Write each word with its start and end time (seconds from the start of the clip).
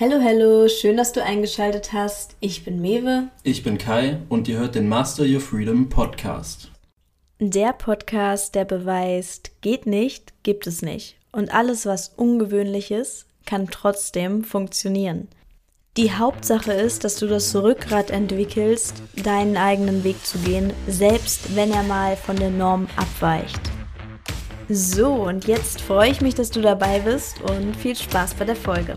Hallo, 0.00 0.20
hallo, 0.22 0.68
schön, 0.68 0.96
dass 0.96 1.10
du 1.10 1.24
eingeschaltet 1.24 1.92
hast. 1.92 2.36
Ich 2.38 2.64
bin 2.64 2.80
Mewe. 2.80 3.30
Ich 3.42 3.64
bin 3.64 3.78
Kai 3.78 4.20
und 4.28 4.46
ihr 4.46 4.56
hört 4.60 4.76
den 4.76 4.88
Master 4.88 5.24
Your 5.24 5.40
Freedom 5.40 5.88
Podcast. 5.88 6.70
Der 7.40 7.72
Podcast, 7.72 8.54
der 8.54 8.64
beweist, 8.64 9.60
geht 9.60 9.86
nicht, 9.86 10.34
gibt 10.44 10.68
es 10.68 10.82
nicht. 10.82 11.16
Und 11.32 11.52
alles, 11.52 11.84
was 11.84 12.10
ungewöhnlich 12.10 12.92
ist, 12.92 13.26
kann 13.44 13.66
trotzdem 13.72 14.44
funktionieren. 14.44 15.26
Die 15.96 16.12
Hauptsache 16.12 16.72
ist, 16.74 17.02
dass 17.02 17.16
du 17.16 17.26
das 17.26 17.56
Rückgrat 17.56 18.12
entwickelst, 18.12 19.02
deinen 19.24 19.56
eigenen 19.56 20.04
Weg 20.04 20.24
zu 20.24 20.38
gehen, 20.38 20.72
selbst 20.86 21.56
wenn 21.56 21.72
er 21.72 21.82
mal 21.82 22.14
von 22.14 22.36
der 22.36 22.50
Norm 22.50 22.86
abweicht. 22.94 23.62
So, 24.68 25.12
und 25.12 25.48
jetzt 25.48 25.80
freue 25.80 26.12
ich 26.12 26.20
mich, 26.20 26.36
dass 26.36 26.52
du 26.52 26.60
dabei 26.60 27.00
bist 27.00 27.40
und 27.40 27.74
viel 27.74 27.96
Spaß 27.96 28.34
bei 28.34 28.44
der 28.44 28.54
Folge. 28.54 28.96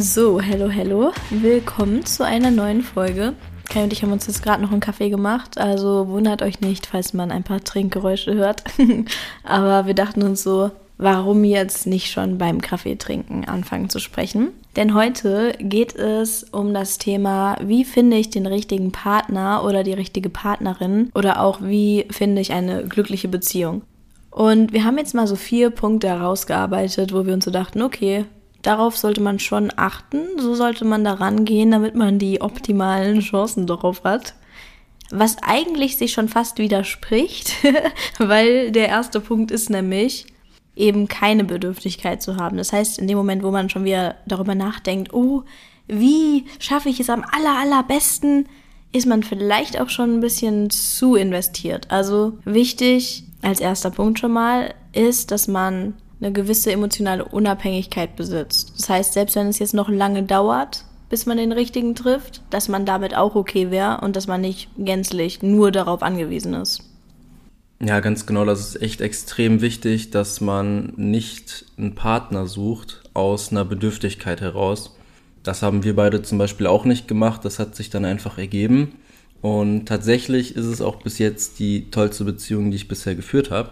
So, 0.00 0.40
hello, 0.40 0.68
hello. 0.68 1.10
Willkommen 1.28 2.06
zu 2.06 2.24
einer 2.24 2.52
neuen 2.52 2.82
Folge. 2.82 3.32
Kai 3.68 3.82
und 3.82 3.92
ich 3.92 4.04
haben 4.04 4.12
uns 4.12 4.28
jetzt 4.28 4.44
gerade 4.44 4.62
noch 4.62 4.70
einen 4.70 4.78
Kaffee 4.78 5.10
gemacht, 5.10 5.58
also 5.58 6.06
wundert 6.06 6.40
euch 6.40 6.60
nicht, 6.60 6.86
falls 6.86 7.14
man 7.14 7.32
ein 7.32 7.42
paar 7.42 7.64
Trinkgeräusche 7.64 8.32
hört. 8.34 8.62
Aber 9.42 9.86
wir 9.86 9.94
dachten 9.94 10.22
uns 10.22 10.44
so, 10.44 10.70
warum 10.98 11.42
jetzt 11.42 11.88
nicht 11.88 12.12
schon 12.12 12.38
beim 12.38 12.60
Kaffeetrinken 12.60 13.46
anfangen 13.46 13.90
zu 13.90 13.98
sprechen? 13.98 14.50
Denn 14.76 14.94
heute 14.94 15.54
geht 15.58 15.96
es 15.96 16.44
um 16.44 16.72
das 16.74 16.98
Thema, 16.98 17.56
wie 17.60 17.84
finde 17.84 18.18
ich 18.18 18.30
den 18.30 18.46
richtigen 18.46 18.92
Partner 18.92 19.64
oder 19.64 19.82
die 19.82 19.94
richtige 19.94 20.30
Partnerin 20.30 21.10
oder 21.16 21.42
auch 21.42 21.60
wie 21.60 22.06
finde 22.12 22.40
ich 22.40 22.52
eine 22.52 22.84
glückliche 22.84 23.26
Beziehung. 23.26 23.82
Und 24.30 24.72
wir 24.72 24.84
haben 24.84 24.98
jetzt 24.98 25.16
mal 25.16 25.26
so 25.26 25.34
vier 25.34 25.70
Punkte 25.70 26.06
herausgearbeitet, 26.06 27.12
wo 27.12 27.26
wir 27.26 27.34
uns 27.34 27.44
so 27.44 27.50
dachten, 27.50 27.82
okay, 27.82 28.26
darauf 28.62 28.96
sollte 28.96 29.20
man 29.20 29.38
schon 29.38 29.72
achten, 29.76 30.38
so 30.38 30.54
sollte 30.54 30.84
man 30.84 31.04
daran 31.04 31.44
gehen, 31.44 31.70
damit 31.70 31.94
man 31.94 32.18
die 32.18 32.40
optimalen 32.40 33.20
Chancen 33.20 33.66
darauf 33.66 34.04
hat. 34.04 34.34
Was 35.10 35.36
eigentlich 35.42 35.96
sich 35.96 36.12
schon 36.12 36.28
fast 36.28 36.58
widerspricht, 36.58 37.54
weil 38.18 38.72
der 38.72 38.88
erste 38.88 39.20
Punkt 39.20 39.50
ist 39.50 39.70
nämlich, 39.70 40.26
eben 40.76 41.08
keine 41.08 41.44
Bedürftigkeit 41.44 42.22
zu 42.22 42.36
haben. 42.36 42.56
Das 42.56 42.72
heißt, 42.72 42.98
in 42.98 43.08
dem 43.08 43.18
Moment, 43.18 43.42
wo 43.42 43.50
man 43.50 43.68
schon 43.68 43.84
wieder 43.84 44.14
darüber 44.26 44.54
nachdenkt, 44.54 45.12
oh, 45.12 45.42
wie 45.88 46.44
schaffe 46.60 46.88
ich 46.88 47.00
es 47.00 47.10
am 47.10 47.24
aller, 47.24 47.58
allerbesten, 47.58 48.48
ist 48.92 49.06
man 49.06 49.22
vielleicht 49.22 49.80
auch 49.80 49.90
schon 49.90 50.14
ein 50.14 50.20
bisschen 50.20 50.70
zu 50.70 51.16
investiert. 51.16 51.90
Also 51.90 52.38
wichtig 52.44 53.24
als 53.42 53.60
erster 53.60 53.90
Punkt 53.90 54.18
schon 54.18 54.32
mal 54.32 54.74
ist, 54.92 55.30
dass 55.30 55.48
man 55.48 55.94
eine 56.20 56.32
gewisse 56.32 56.72
emotionale 56.72 57.24
Unabhängigkeit 57.24 58.16
besitzt. 58.16 58.72
Das 58.76 58.88
heißt, 58.88 59.12
selbst 59.12 59.36
wenn 59.36 59.48
es 59.48 59.58
jetzt 59.58 59.74
noch 59.74 59.88
lange 59.88 60.22
dauert, 60.22 60.84
bis 61.08 61.26
man 61.26 61.38
den 61.38 61.52
richtigen 61.52 61.94
trifft, 61.94 62.42
dass 62.50 62.68
man 62.68 62.84
damit 62.84 63.16
auch 63.16 63.34
okay 63.34 63.70
wäre 63.70 64.00
und 64.02 64.16
dass 64.16 64.26
man 64.26 64.40
nicht 64.40 64.68
gänzlich 64.76 65.42
nur 65.42 65.70
darauf 65.72 66.02
angewiesen 66.02 66.54
ist. 66.54 66.82
Ja, 67.80 68.00
ganz 68.00 68.26
genau, 68.26 68.44
das 68.44 68.60
ist 68.60 68.82
echt 68.82 69.00
extrem 69.00 69.60
wichtig, 69.60 70.10
dass 70.10 70.40
man 70.40 70.92
nicht 70.96 71.64
einen 71.78 71.94
Partner 71.94 72.46
sucht 72.46 73.02
aus 73.14 73.52
einer 73.52 73.64
Bedürftigkeit 73.64 74.40
heraus. 74.40 74.96
Das 75.44 75.62
haben 75.62 75.84
wir 75.84 75.94
beide 75.94 76.22
zum 76.22 76.38
Beispiel 76.38 76.66
auch 76.66 76.84
nicht 76.84 77.06
gemacht, 77.06 77.44
das 77.44 77.60
hat 77.60 77.76
sich 77.76 77.88
dann 77.88 78.04
einfach 78.04 78.36
ergeben. 78.36 78.96
Und 79.40 79.86
tatsächlich 79.86 80.56
ist 80.56 80.66
es 80.66 80.80
auch 80.80 80.96
bis 80.96 81.18
jetzt 81.18 81.60
die 81.60 81.90
tollste 81.92 82.24
Beziehung, 82.24 82.72
die 82.72 82.76
ich 82.76 82.88
bisher 82.88 83.14
geführt 83.14 83.52
habe. 83.52 83.70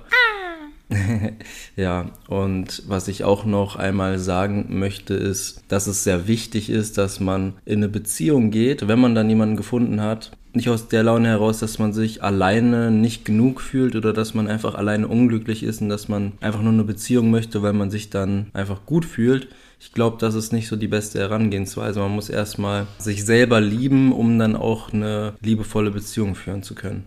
ja, 1.76 2.06
und 2.28 2.82
was 2.86 3.08
ich 3.08 3.24
auch 3.24 3.44
noch 3.44 3.76
einmal 3.76 4.18
sagen 4.18 4.78
möchte, 4.78 5.14
ist, 5.14 5.62
dass 5.68 5.86
es 5.86 6.04
sehr 6.04 6.28
wichtig 6.28 6.70
ist, 6.70 6.96
dass 6.96 7.18
man 7.18 7.54
in 7.64 7.78
eine 7.78 7.88
Beziehung 7.88 8.50
geht, 8.50 8.86
wenn 8.86 9.00
man 9.00 9.14
dann 9.14 9.28
jemanden 9.28 9.56
gefunden 9.56 10.00
hat, 10.00 10.32
nicht 10.52 10.70
aus 10.70 10.88
der 10.88 11.02
Laune 11.02 11.28
heraus, 11.28 11.58
dass 11.58 11.78
man 11.78 11.92
sich 11.92 12.22
alleine 12.22 12.91
nicht 12.91 13.25
genug 13.25 13.60
fühlt 13.60 13.94
oder 13.94 14.12
dass 14.12 14.32
man 14.32 14.48
einfach 14.48 14.75
alleine 14.75 15.06
unglücklich 15.06 15.62
ist 15.62 15.82
und 15.82 15.88
dass 15.88 16.08
man 16.08 16.32
einfach 16.41 16.62
nur 16.62 16.72
eine 16.72 16.84
Beziehung 16.84 17.30
möchte, 17.30 17.62
weil 17.62 17.75
man 17.75 17.91
sich 17.91 18.08
dann 18.08 18.46
einfach 18.54 18.86
gut 18.86 19.04
fühlt. 19.04 19.48
Ich 19.78 19.92
glaube, 19.92 20.16
das 20.19 20.34
ist 20.34 20.52
nicht 20.52 20.69
so 20.69 20.76
die 20.76 20.88
beste 20.88 21.19
Herangehensweise. 21.19 22.00
Man 22.00 22.12
muss 22.12 22.30
erstmal 22.30 22.86
sich 22.98 23.25
selber 23.25 23.60
lieben, 23.60 24.12
um 24.12 24.38
dann 24.38 24.56
auch 24.56 24.92
eine 24.92 25.34
liebevolle 25.42 25.91
Beziehung 25.91 26.34
führen 26.34 26.62
zu 26.62 26.75
können. 26.75 27.04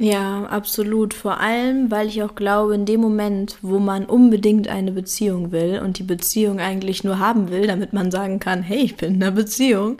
Ja, 0.00 0.44
absolut. 0.44 1.12
Vor 1.12 1.40
allem, 1.40 1.90
weil 1.90 2.06
ich 2.06 2.22
auch 2.22 2.36
glaube, 2.36 2.74
in 2.74 2.86
dem 2.86 3.00
Moment, 3.00 3.58
wo 3.62 3.80
man 3.80 4.06
unbedingt 4.06 4.68
eine 4.68 4.92
Beziehung 4.92 5.50
will 5.50 5.80
und 5.84 5.98
die 5.98 6.04
Beziehung 6.04 6.60
eigentlich 6.60 7.02
nur 7.02 7.18
haben 7.18 7.50
will, 7.50 7.66
damit 7.66 7.92
man 7.92 8.12
sagen 8.12 8.38
kann, 8.38 8.62
hey, 8.62 8.78
ich 8.78 8.96
bin 8.96 9.14
in 9.14 9.22
einer 9.22 9.32
Beziehung, 9.32 9.98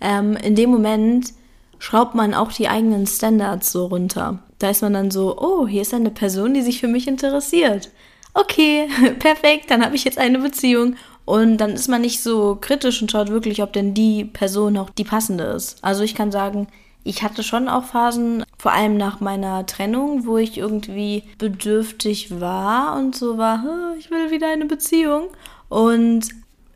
ähm, 0.00 0.36
in 0.36 0.54
dem 0.54 0.70
Moment 0.70 1.32
schraubt 1.80 2.14
man 2.14 2.34
auch 2.34 2.52
die 2.52 2.68
eigenen 2.68 3.06
Standards 3.08 3.72
so 3.72 3.86
runter. 3.86 4.38
Da 4.60 4.70
ist 4.70 4.82
man 4.82 4.92
dann 4.92 5.10
so, 5.10 5.36
oh, 5.38 5.66
hier 5.66 5.82
ist 5.82 5.92
eine 5.92 6.10
Person, 6.10 6.54
die 6.54 6.62
sich 6.62 6.78
für 6.78 6.86
mich 6.86 7.08
interessiert. 7.08 7.90
Okay, 8.34 8.88
perfekt, 9.18 9.70
dann 9.70 9.84
habe 9.84 9.96
ich 9.96 10.04
jetzt 10.04 10.18
eine 10.18 10.38
Beziehung. 10.38 10.94
Und 11.24 11.58
dann 11.58 11.72
ist 11.72 11.88
man 11.88 12.00
nicht 12.00 12.22
so 12.22 12.58
kritisch 12.60 13.02
und 13.02 13.10
schaut 13.10 13.28
wirklich, 13.28 13.62
ob 13.62 13.72
denn 13.72 13.94
die 13.94 14.24
Person 14.24 14.76
auch 14.76 14.90
die 14.90 15.04
passende 15.04 15.44
ist. 15.44 15.82
Also 15.82 16.02
ich 16.04 16.14
kann 16.14 16.30
sagen, 16.32 16.68
ich 17.04 17.22
hatte 17.22 17.42
schon 17.42 17.68
auch 17.68 17.84
Phasen, 17.84 18.44
vor 18.58 18.72
allem 18.72 18.96
nach 18.96 19.20
meiner 19.20 19.66
Trennung, 19.66 20.26
wo 20.26 20.38
ich 20.38 20.58
irgendwie 20.58 21.24
bedürftig 21.38 22.40
war 22.40 22.96
und 22.96 23.16
so 23.16 23.38
war, 23.38 23.94
ich 23.98 24.10
will 24.10 24.30
wieder 24.30 24.48
eine 24.48 24.66
Beziehung. 24.66 25.28
Und 25.68 26.28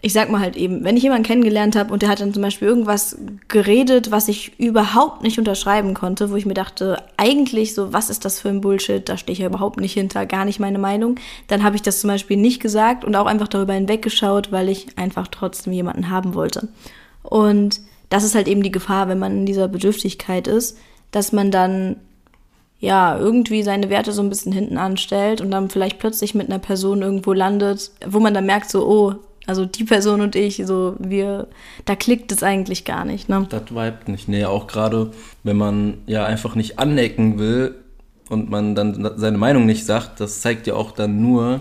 ich 0.03 0.13
sag 0.13 0.31
mal 0.31 0.41
halt 0.41 0.57
eben, 0.57 0.85
wenn 0.85 0.97
ich 0.97 1.03
jemanden 1.03 1.27
kennengelernt 1.27 1.75
habe 1.75 1.93
und 1.93 2.03
der 2.03 2.09
hat 2.09 2.21
dann 2.21 2.33
zum 2.33 2.43
Beispiel 2.43 2.69
irgendwas 2.69 3.19
geredet, 3.49 4.11
was 4.11 4.29
ich 4.29 4.59
überhaupt 4.59 5.23
nicht 5.23 5.39
unterschreiben 5.39 5.95
konnte, 5.95 6.31
wo 6.31 6.37
ich 6.37 6.47
mir 6.47 6.55
dachte, 6.55 7.03
eigentlich 7.17 7.75
so, 7.75 7.93
was 7.93 8.11
ist 8.11 8.25
das 8.25 8.41
für 8.41 8.49
ein 8.49 8.61
Bullshit, 8.61 9.09
da 9.09 9.17
stehe 9.17 9.33
ich 9.33 9.41
ja 9.41 9.49
überhaupt 9.49 9.81
nicht 9.81 9.95
hinter, 9.95 10.27
gar 10.27 10.45
nicht 10.45 10.61
meine 10.61 10.79
Meinung, 10.79 11.17
dann 11.49 11.65
habe 11.65 11.77
ich 11.77 11.83
das 11.83 12.01
zum 12.01 12.09
Beispiel 12.09 12.37
nicht 12.37 12.61
gesagt 12.61 13.05
und 13.05 13.17
auch 13.17 13.27
einfach 13.27 13.49
darüber 13.49 13.73
hinweggeschaut, 13.73 14.53
weil 14.53 14.69
ich 14.69 14.87
einfach 14.97 15.27
trotzdem 15.29 15.73
jemanden 15.73 16.11
haben 16.11 16.35
wollte. 16.35 16.69
Und 17.23 17.81
das 18.09 18.25
ist 18.25 18.35
halt 18.35 18.49
eben 18.49 18.63
die 18.63 18.73
Gefahr, 18.73 19.09
wenn 19.09 19.19
man 19.19 19.39
in 19.39 19.47
dieser 19.47 19.69
Bedürftigkeit 19.69 20.47
ist, 20.47 20.79
dass 21.11 21.33
man 21.33 21.51
dann 21.51 21.97
ja 22.79 23.19
irgendwie 23.19 23.63
seine 23.63 23.89
Werte 23.91 24.13
so 24.13 24.23
ein 24.23 24.29
bisschen 24.29 24.53
hinten 24.53 24.79
anstellt 24.79 25.41
und 25.41 25.51
dann 25.51 25.71
vielleicht 25.71 25.99
plötzlich 25.99 26.35
mit 26.35 26.49
einer 26.49 26.59
Person 26.59 27.03
irgendwo 27.03 27.33
landet, 27.33 27.91
wo 28.07 28.21
man 28.21 28.35
dann 28.35 28.47
merkt 28.47 28.71
so, 28.71 28.87
oh, 28.87 29.15
also 29.47 29.65
die 29.65 29.85
Person 29.85 30.21
und 30.21 30.35
ich, 30.37 30.63
so 30.67 30.97
wir, 30.99 31.47
da 31.85 31.95
klickt 31.95 32.33
es 32.33 32.43
eigentlich 32.43 32.85
gar 32.85 33.05
nicht. 33.05 33.29
Ne? 33.29 33.47
Das 33.49 33.71
vibet 33.71 34.09
nicht. 34.09 34.29
Nee, 34.29 34.45
auch 34.45 34.67
gerade, 34.67 35.13
wenn 35.45 35.57
man 35.57 35.99
ja 36.07 36.25
einfach 36.25 36.57
nicht 36.57 36.79
anecken 36.79 37.39
will 37.39 37.77
und 38.29 38.51
man 38.51 38.75
dann 38.75 39.13
seine 39.17 39.39
Meinung 39.39 39.65
nicht 39.65 39.87
sagt, 39.87 40.21
das 40.21 40.41
zeigt 40.41 40.67
ja 40.67 40.75
auch 40.75 40.91
dann 40.91 41.23
nur, 41.23 41.61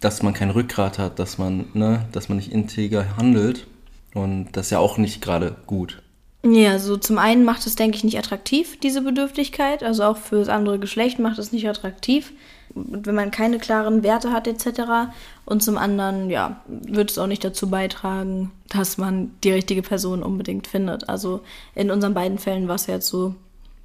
dass 0.00 0.22
man 0.22 0.34
kein 0.34 0.50
Rückgrat 0.50 0.98
hat, 0.98 1.18
dass 1.18 1.38
man, 1.38 1.66
ne, 1.72 2.04
dass 2.12 2.28
man 2.28 2.36
nicht 2.36 2.52
integer 2.52 3.16
handelt. 3.16 3.66
Und 4.14 4.52
das 4.52 4.66
ist 4.66 4.70
ja 4.70 4.78
auch 4.78 4.98
nicht 4.98 5.22
gerade 5.22 5.56
gut. 5.66 6.02
Ja, 6.44 6.80
so 6.80 6.96
zum 6.96 7.18
einen 7.18 7.44
macht 7.44 7.66
es, 7.66 7.76
denke 7.76 7.96
ich, 7.96 8.04
nicht 8.04 8.18
attraktiv, 8.18 8.78
diese 8.80 9.02
Bedürftigkeit. 9.02 9.84
Also 9.84 10.02
auch 10.02 10.16
für 10.16 10.40
das 10.40 10.48
andere 10.48 10.78
Geschlecht 10.80 11.20
macht 11.20 11.38
es 11.38 11.52
nicht 11.52 11.68
attraktiv, 11.68 12.32
wenn 12.74 13.14
man 13.14 13.30
keine 13.30 13.58
klaren 13.58 14.02
Werte 14.02 14.32
hat 14.32 14.48
etc. 14.48 15.12
Und 15.44 15.62
zum 15.62 15.78
anderen, 15.78 16.30
ja, 16.30 16.60
wird 16.66 17.12
es 17.12 17.18
auch 17.18 17.28
nicht 17.28 17.44
dazu 17.44 17.70
beitragen, 17.70 18.50
dass 18.68 18.98
man 18.98 19.30
die 19.44 19.52
richtige 19.52 19.82
Person 19.82 20.22
unbedingt 20.24 20.66
findet. 20.66 21.08
Also 21.08 21.42
in 21.76 21.92
unseren 21.92 22.14
beiden 22.14 22.38
Fällen 22.38 22.66
war 22.66 22.74
es 22.74 22.88
jetzt 22.88 23.06
so, 23.06 23.36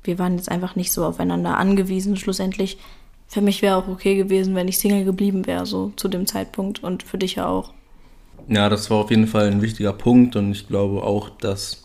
wir 0.03 0.17
waren 0.17 0.37
jetzt 0.37 0.49
einfach 0.49 0.75
nicht 0.75 0.91
so 0.91 1.05
aufeinander 1.05 1.57
angewiesen. 1.57 2.17
Schlussendlich, 2.17 2.79
für 3.27 3.41
mich 3.41 3.61
wäre 3.61 3.75
auch 3.75 3.87
okay 3.87 4.15
gewesen, 4.15 4.55
wenn 4.55 4.67
ich 4.67 4.79
Single 4.79 5.05
geblieben 5.05 5.45
wäre, 5.45 5.67
so 5.67 5.91
zu 5.95 6.07
dem 6.07 6.25
Zeitpunkt 6.25 6.81
und 6.81 7.03
für 7.03 7.19
dich 7.19 7.35
ja 7.35 7.47
auch. 7.47 7.73
Ja, 8.49 8.69
das 8.69 8.89
war 8.89 8.97
auf 8.97 9.09
jeden 9.09 9.27
Fall 9.27 9.47
ein 9.47 9.61
wichtiger 9.61 9.91
Punkt 9.91 10.37
und 10.37 10.51
ich 10.51 10.67
glaube 10.67 11.03
auch, 11.03 11.29
dass 11.29 11.83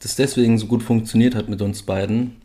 das 0.00 0.14
deswegen 0.14 0.58
so 0.58 0.66
gut 0.66 0.82
funktioniert 0.82 1.34
hat 1.34 1.48
mit 1.48 1.62
uns 1.62 1.84
beiden. 1.84 2.36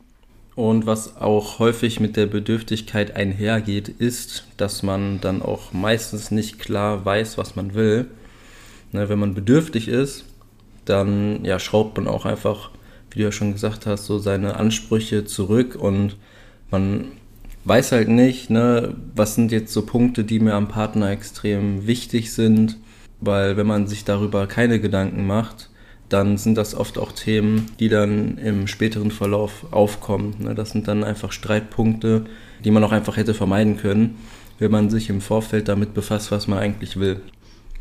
Und 0.55 0.85
was 0.85 1.17
auch 1.17 1.59
häufig 1.59 1.99
mit 1.99 2.15
der 2.15 2.27
Bedürftigkeit 2.27 3.15
einhergeht, 3.15 3.89
ist, 3.89 4.45
dass 4.57 4.83
man 4.83 5.19
dann 5.19 5.41
auch 5.41 5.73
meistens 5.73 6.31
nicht 6.31 6.59
klar 6.59 7.03
weiß, 7.03 7.37
was 7.37 7.55
man 7.57 7.73
will. 7.73 8.07
Ne, 8.93 9.09
wenn 9.09 9.19
man 9.19 9.33
bedürftig 9.33 9.87
ist, 9.89 10.25
dann 10.85 11.43
ja, 11.43 11.59
schraubt 11.59 11.97
man 11.97 12.07
auch 12.07 12.25
einfach, 12.25 12.71
wie 13.11 13.19
du 13.19 13.25
ja 13.25 13.31
schon 13.33 13.53
gesagt 13.53 13.85
hast, 13.85 14.05
so 14.05 14.17
seine 14.19 14.55
Ansprüche 14.55 15.25
zurück 15.25 15.75
und 15.75 16.15
man 16.69 17.05
weiß 17.65 17.91
halt 17.91 18.07
nicht, 18.07 18.49
ne, 18.49 18.95
was 19.15 19.35
sind 19.35 19.51
jetzt 19.51 19.73
so 19.73 19.85
Punkte, 19.85 20.23
die 20.23 20.39
mir 20.39 20.53
am 20.53 20.69
Partner 20.69 21.11
extrem 21.11 21.85
wichtig 21.85 22.33
sind 22.33 22.77
weil 23.21 23.55
wenn 23.55 23.67
man 23.67 23.87
sich 23.87 24.03
darüber 24.03 24.47
keine 24.47 24.79
Gedanken 24.79 25.25
macht, 25.25 25.69
dann 26.09 26.37
sind 26.37 26.55
das 26.55 26.75
oft 26.75 26.97
auch 26.97 27.13
Themen, 27.13 27.71
die 27.79 27.87
dann 27.87 28.37
im 28.37 28.67
späteren 28.67 29.11
Verlauf 29.11 29.65
aufkommen. 29.71 30.35
Ne? 30.39 30.55
Das 30.55 30.71
sind 30.71 30.87
dann 30.87 31.05
einfach 31.05 31.31
Streitpunkte, 31.31 32.25
die 32.65 32.71
man 32.71 32.83
auch 32.83 32.91
einfach 32.91 33.15
hätte 33.15 33.33
vermeiden 33.33 33.77
können, 33.77 34.17
wenn 34.59 34.71
man 34.71 34.89
sich 34.89 35.09
im 35.09 35.21
Vorfeld 35.21 35.69
damit 35.69 35.93
befasst, 35.93 36.31
was 36.31 36.47
man 36.47 36.59
eigentlich 36.59 36.99
will. 36.99 37.21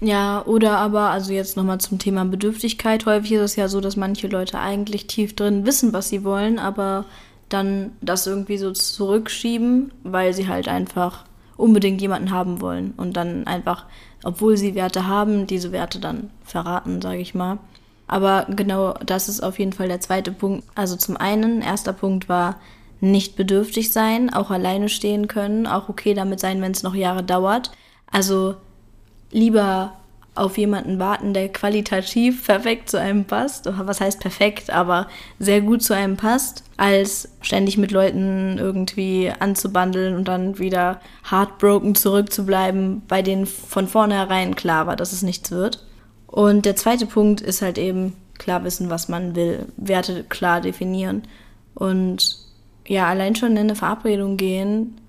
Ja, 0.01 0.43
oder 0.47 0.79
aber, 0.79 1.11
also 1.11 1.33
jetzt 1.33 1.57
nochmal 1.57 1.79
zum 1.79 1.99
Thema 1.99 2.25
Bedürftigkeit. 2.25 3.05
Häufig 3.05 3.33
ist 3.33 3.41
es 3.41 3.57
ja 3.57 3.69
so, 3.69 3.81
dass 3.81 3.97
manche 3.97 4.29
Leute 4.29 4.59
eigentlich 4.59 5.07
tief 5.09 5.37
drin 5.37 5.67
wissen, 5.67 5.93
was 5.93 6.09
sie 6.09 6.25
wollen, 6.25 6.59
aber 6.59 7.05
dann 7.51 7.91
das 8.01 8.27
irgendwie 8.27 8.57
so 8.57 8.71
zurückschieben, 8.71 9.93
weil 10.05 10.33
sie 10.33 10.49
halt 10.49 10.69
einfach 10.69 11.25
unbedingt 11.57 12.01
jemanden 12.01 12.31
haben 12.31 12.63
wollen 12.63 12.95
und 12.97 13.17
dann 13.17 13.47
einfach, 13.47 13.85
obwohl 14.25 14.57
sie 14.57 14.75
Werte 14.75 15.07
haben, 15.07 15.47
diese 15.47 15.73
Werte 15.73 15.99
dann 16.01 16.31
verraten, 16.45 17.01
sage 17.01 17.21
ich 17.21 17.35
mal. 17.35 17.59
Aber 18.07 18.47
genau 18.51 18.95
das 19.07 19.29
ist 19.29 19.41
auf 19.41 19.59
jeden 19.59 19.73
Fall 19.73 19.89
der 19.89 20.01
zweite 20.01 20.33
Punkt. 20.33 20.65
Also 20.75 20.97
zum 20.97 21.17
einen, 21.17 21.63
erster 21.63 21.93
Punkt 21.93 22.29
war 22.29 22.57
nicht 23.01 23.37
bedürftig 23.37 23.93
sein, 23.93 24.33
auch 24.33 24.51
alleine 24.51 24.89
stehen 24.89 25.29
können, 25.29 25.67
auch 25.67 25.89
okay 25.89 26.13
damit 26.15 26.41
sein, 26.41 26.61
wenn 26.61 26.73
es 26.73 26.83
noch 26.83 26.95
Jahre 26.95 27.23
dauert. 27.23 27.71
Also 28.11 28.57
lieber 29.31 29.93
auf 30.35 30.59
jemanden 30.59 30.99
warten, 30.99 31.35
der 31.35 31.49
qualitativ 31.49 32.47
perfekt 32.47 32.89
zu 32.91 32.99
einem 32.99 33.25
passt. 33.25 33.69
Was 33.71 34.01
heißt 34.01 34.21
perfekt, 34.21 34.71
aber 34.71 35.09
sehr 35.39 35.61
gut 35.61 35.83
zu 35.83 35.95
einem 35.95 36.17
passt, 36.17 36.65
als 36.77 37.29
ständig 37.41 37.77
mit 37.77 37.91
Leuten 37.91 38.57
irgendwie 38.59 39.31
anzubandeln 39.39 40.15
und 40.15 40.29
dann 40.29 40.59
wieder 40.59 41.01
heartbroken 41.29 41.95
zurückzubleiben, 41.95 43.03
bei 43.09 43.23
denen 43.23 43.47
von 43.47 43.89
vornherein 43.89 44.55
klar 44.55 44.87
war, 44.87 44.97
dass 44.97 45.13
es 45.13 45.23
nichts 45.23 45.51
wird. 45.51 45.85
Und 46.27 46.65
der 46.65 46.77
zweite 46.77 47.07
Punkt 47.07 47.41
ist 47.41 47.61
halt 47.61 47.77
eben 47.77 48.15
klar 48.39 48.63
wissen, 48.65 48.89
was 48.89 49.09
man 49.09 49.35
will, 49.35 49.67
Werte 49.77 50.25
klar 50.25 50.61
definieren. 50.61 51.23
Und 51.75 52.39
ja, 52.87 53.09
allein 53.09 53.35
schon 53.35 53.53
in 53.53 53.59
eine 53.59 53.75
Verabredung 53.75 54.37
gehen, 54.37 55.01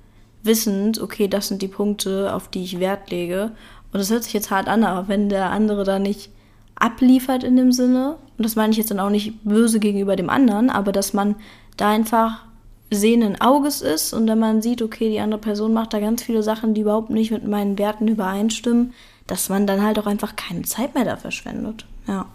wissend, 0.43 0.99
okay, 0.99 1.27
das 1.27 1.47
sind 1.47 1.61
die 1.61 1.67
Punkte, 1.67 2.33
auf 2.33 2.47
die 2.47 2.63
ich 2.63 2.79
Wert 2.79 3.11
lege 3.11 3.51
und 3.91 3.99
das 3.99 4.09
hört 4.09 4.23
sich 4.23 4.33
jetzt 4.33 4.51
hart 4.51 4.67
an, 4.67 4.83
aber 4.83 5.07
wenn 5.07 5.29
der 5.29 5.49
andere 5.49 5.83
da 5.83 5.99
nicht 5.99 6.29
abliefert 6.75 7.43
in 7.43 7.55
dem 7.55 7.71
Sinne, 7.71 8.15
und 8.37 8.45
das 8.45 8.55
meine 8.55 8.71
ich 8.71 8.77
jetzt 8.77 8.91
dann 8.91 8.99
auch 8.99 9.09
nicht 9.09 9.43
böse 9.43 9.79
gegenüber 9.79 10.15
dem 10.15 10.29
anderen, 10.29 10.69
aber 10.69 10.91
dass 10.91 11.13
man 11.13 11.35
da 11.77 11.89
einfach 11.89 12.45
sehenden 12.89 13.39
Auges 13.39 13.81
ist 13.81 14.13
und 14.13 14.27
wenn 14.27 14.39
man 14.39 14.61
sieht, 14.61 14.81
okay, 14.81 15.09
die 15.09 15.19
andere 15.19 15.39
Person 15.39 15.73
macht 15.73 15.93
da 15.93 15.99
ganz 15.99 16.23
viele 16.23 16.43
Sachen, 16.43 16.73
die 16.73 16.81
überhaupt 16.81 17.09
nicht 17.09 17.31
mit 17.31 17.47
meinen 17.47 17.77
Werten 17.77 18.07
übereinstimmen, 18.07 18.93
dass 19.27 19.47
man 19.47 19.65
dann 19.65 19.81
halt 19.81 19.97
auch 19.97 20.07
einfach 20.07 20.35
keine 20.35 20.63
Zeit 20.63 20.93
mehr 20.93 21.05
da 21.05 21.15
verschwendet. 21.15 21.85
Ja. 22.07 22.25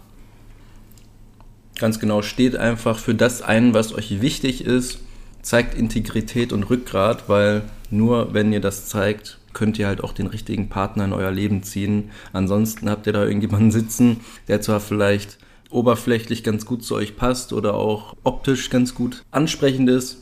Ganz 1.77 1.99
genau, 1.99 2.23
steht 2.23 2.55
einfach 2.55 2.97
für 2.97 3.13
das 3.13 3.43
ein, 3.43 3.75
was 3.75 3.93
euch 3.93 4.19
wichtig 4.21 4.65
ist, 4.65 4.99
zeigt 5.43 5.75
Integrität 5.75 6.51
und 6.51 6.63
Rückgrat, 6.69 7.29
weil 7.29 7.61
nur 7.91 8.33
wenn 8.33 8.51
ihr 8.51 8.61
das 8.61 8.87
zeigt, 8.87 9.36
könnt 9.57 9.79
ihr 9.79 9.87
halt 9.87 10.03
auch 10.03 10.13
den 10.13 10.27
richtigen 10.27 10.69
Partner 10.69 11.05
in 11.05 11.13
euer 11.13 11.31
Leben 11.31 11.63
ziehen. 11.63 12.11
Ansonsten 12.31 12.91
habt 12.91 13.07
ihr 13.07 13.13
da 13.13 13.25
irgendjemanden 13.25 13.71
sitzen, 13.71 14.17
der 14.47 14.61
zwar 14.61 14.79
vielleicht 14.79 15.39
oberflächlich 15.71 16.43
ganz 16.43 16.67
gut 16.67 16.83
zu 16.83 16.93
euch 16.93 17.15
passt 17.15 17.53
oder 17.53 17.73
auch 17.73 18.15
optisch 18.23 18.69
ganz 18.69 18.93
gut 18.93 19.23
ansprechend 19.31 19.89
ist. 19.89 20.19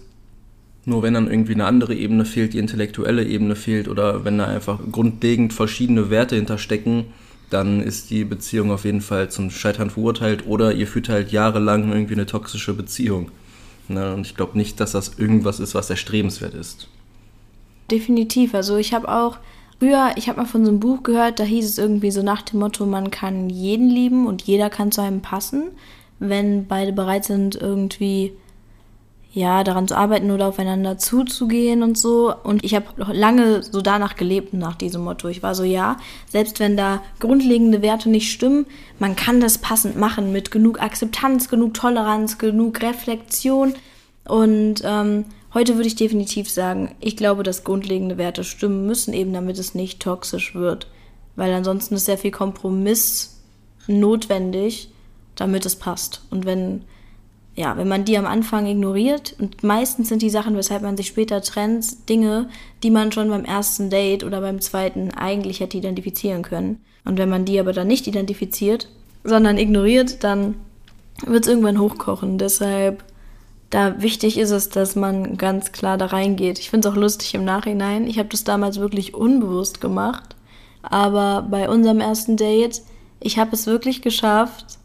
Nur 0.85 1.03
wenn 1.03 1.15
dann 1.15 1.29
irgendwie 1.29 1.53
eine 1.53 1.65
andere 1.65 1.95
Ebene 1.95 2.23
fehlt, 2.23 2.53
die 2.53 2.59
intellektuelle 2.59 3.25
Ebene 3.25 3.57
fehlt 3.57 3.89
oder 3.89 4.23
wenn 4.23 4.37
da 4.37 4.45
einfach 4.45 4.79
grundlegend 4.89 5.51
verschiedene 5.51 6.09
Werte 6.09 6.37
hinterstecken, 6.37 7.07
dann 7.49 7.81
ist 7.81 8.11
die 8.11 8.23
Beziehung 8.23 8.71
auf 8.71 8.85
jeden 8.85 9.01
Fall 9.01 9.29
zum 9.29 9.51
Scheitern 9.51 9.89
verurteilt 9.89 10.47
oder 10.47 10.73
ihr 10.73 10.87
führt 10.87 11.09
halt 11.09 11.33
jahrelang 11.33 11.91
irgendwie 11.91 12.13
eine 12.13 12.25
toxische 12.25 12.73
Beziehung. 12.73 13.31
Ne? 13.89 14.13
Und 14.13 14.25
ich 14.25 14.35
glaube 14.35 14.57
nicht, 14.57 14.79
dass 14.79 14.93
das 14.93 15.19
irgendwas 15.19 15.59
ist, 15.59 15.75
was 15.75 15.89
erstrebenswert 15.89 16.53
ist. 16.53 16.87
Definitiv. 17.91 18.53
Also 18.55 18.77
ich 18.77 18.93
habe 18.93 19.09
auch 19.09 19.37
früher, 19.79 20.11
ich 20.15 20.27
habe 20.27 20.41
mal 20.41 20.47
von 20.47 20.65
so 20.65 20.71
einem 20.71 20.79
Buch 20.79 21.03
gehört, 21.03 21.39
da 21.39 21.43
hieß 21.43 21.65
es 21.65 21.77
irgendwie 21.77 22.11
so 22.11 22.23
nach 22.23 22.41
dem 22.41 22.59
Motto, 22.59 22.85
man 22.85 23.11
kann 23.11 23.49
jeden 23.49 23.89
lieben 23.89 24.27
und 24.27 24.41
jeder 24.43 24.69
kann 24.69 24.91
zu 24.91 25.01
einem 25.01 25.21
passen, 25.21 25.71
wenn 26.19 26.67
beide 26.67 26.93
bereit 26.93 27.25
sind, 27.25 27.55
irgendwie 27.55 28.33
ja, 29.35 29.65
daran 29.65 29.85
zu 29.85 29.97
arbeiten 29.97 30.31
oder 30.31 30.47
aufeinander 30.47 30.97
zuzugehen 30.97 31.83
und 31.83 31.97
so. 31.97 32.33
Und 32.43 32.63
ich 32.63 32.73
habe 32.73 32.85
lange 33.11 33.63
so 33.63 33.81
danach 33.81 34.15
gelebt, 34.15 34.53
nach 34.53 34.75
diesem 34.75 35.03
Motto. 35.03 35.27
Ich 35.27 35.43
war 35.43 35.53
so, 35.55 35.65
ja, 35.65 35.97
selbst 36.25 36.61
wenn 36.61 36.77
da 36.77 37.01
grundlegende 37.19 37.81
Werte 37.81 38.09
nicht 38.09 38.31
stimmen, 38.31 38.65
man 38.97 39.17
kann 39.17 39.41
das 39.41 39.57
passend 39.57 39.97
machen 39.97 40.31
mit 40.31 40.51
genug 40.51 40.81
Akzeptanz, 40.81 41.49
genug 41.49 41.73
Toleranz, 41.73 42.37
genug 42.37 42.81
Reflexion. 42.81 43.73
Und 44.25 44.81
ähm, 44.85 45.25
Heute 45.55 45.75
würde 45.75 45.87
ich 45.87 45.95
definitiv 45.95 46.49
sagen, 46.49 46.93
ich 46.99 47.15
glaube, 47.15 47.41
dass 47.41 47.63
grundlegende 47.63 48.17
Werte 48.17 48.43
stimmen 48.43 48.85
müssen, 48.85 49.13
eben 49.13 49.31
damit 49.31 49.57
es 49.57 49.73
nicht 49.73 50.01
toxisch 50.01 50.53
wird. 50.53 50.87
Weil 51.37 51.53
ansonsten 51.53 51.95
ist 51.95 52.03
sehr 52.03 52.17
viel 52.17 52.31
Kompromiss 52.31 53.41
notwendig, 53.87 54.89
damit 55.35 55.65
es 55.65 55.77
passt. 55.77 56.23
Und 56.29 56.45
wenn, 56.45 56.81
ja, 57.55 57.77
wenn 57.77 57.87
man 57.87 58.03
die 58.03 58.17
am 58.17 58.25
Anfang 58.25 58.65
ignoriert, 58.65 59.33
und 59.39 59.63
meistens 59.63 60.09
sind 60.09 60.21
die 60.21 60.29
Sachen, 60.29 60.57
weshalb 60.57 60.81
man 60.81 60.97
sich 60.97 61.07
später 61.07 61.41
trennt, 61.41 62.09
Dinge, 62.09 62.49
die 62.83 62.91
man 62.91 63.13
schon 63.13 63.29
beim 63.29 63.45
ersten 63.45 63.89
Date 63.89 64.25
oder 64.25 64.41
beim 64.41 64.59
zweiten 64.59 65.11
eigentlich 65.11 65.61
hätte 65.61 65.77
identifizieren 65.77 66.41
können. 66.41 66.81
Und 67.05 67.17
wenn 67.17 67.29
man 67.29 67.45
die 67.45 67.61
aber 67.61 67.71
dann 67.71 67.87
nicht 67.87 68.07
identifiziert, 68.07 68.89
sondern 69.23 69.57
ignoriert, 69.57 70.21
dann 70.21 70.55
wird 71.25 71.45
es 71.45 71.49
irgendwann 71.49 71.79
hochkochen. 71.79 72.37
Deshalb 72.37 73.05
da 73.75 74.01
wichtig 74.01 74.37
ist 74.37 74.51
es, 74.51 74.69
dass 74.69 74.95
man 74.95 75.35
ganz 75.35 75.73
klar 75.73 75.97
da 75.97 76.05
reingeht. 76.05 76.59
Ich 76.59 76.69
finde 76.69 76.87
es 76.87 76.93
auch 76.93 76.97
lustig 76.97 77.33
im 77.33 77.43
Nachhinein. 77.43 78.07
Ich 78.07 78.17
habe 78.17 78.29
das 78.29 78.45
damals 78.45 78.79
wirklich 78.79 79.13
unbewusst 79.13 79.81
gemacht. 79.81 80.37
Aber 80.81 81.45
bei 81.51 81.67
unserem 81.67 81.99
ersten 81.99 82.37
Date, 82.37 82.83
ich 83.19 83.37
habe 83.37 83.51
es 83.51 83.67
wirklich 83.67 84.01
geschafft, 84.01 84.77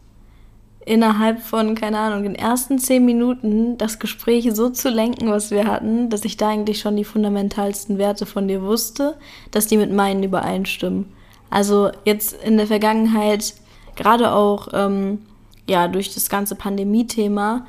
innerhalb 0.85 1.41
von, 1.41 1.77
keine 1.77 2.01
Ahnung, 2.01 2.25
den 2.25 2.35
ersten 2.35 2.81
zehn 2.81 3.05
Minuten 3.05 3.79
das 3.79 4.01
Gespräch 4.01 4.49
so 4.53 4.71
zu 4.71 4.89
lenken, 4.89 5.31
was 5.31 5.53
wir 5.53 5.69
hatten, 5.69 6.11
dass 6.11 6.25
ich 6.25 6.37
da 6.37 6.49
eigentlich 6.49 6.81
schon 6.81 6.97
die 6.97 7.05
fundamentalsten 7.05 7.97
Werte 7.97 8.27
von 8.27 8.49
dir 8.49 8.61
wusste, 8.61 9.17
dass 9.53 9.69
die 9.69 9.77
mit 9.77 9.93
meinen 9.93 10.25
übereinstimmen. 10.25 11.13
Also 11.49 11.93
jetzt 12.05 12.33
in 12.43 12.57
der 12.57 12.67
Vergangenheit, 12.67 13.55
gerade 13.95 14.33
auch 14.33 14.67
ähm, 14.73 15.27
ja 15.69 15.87
durch 15.87 16.13
das 16.13 16.29
ganze 16.29 16.57
Pandemie-Thema, 16.57 17.67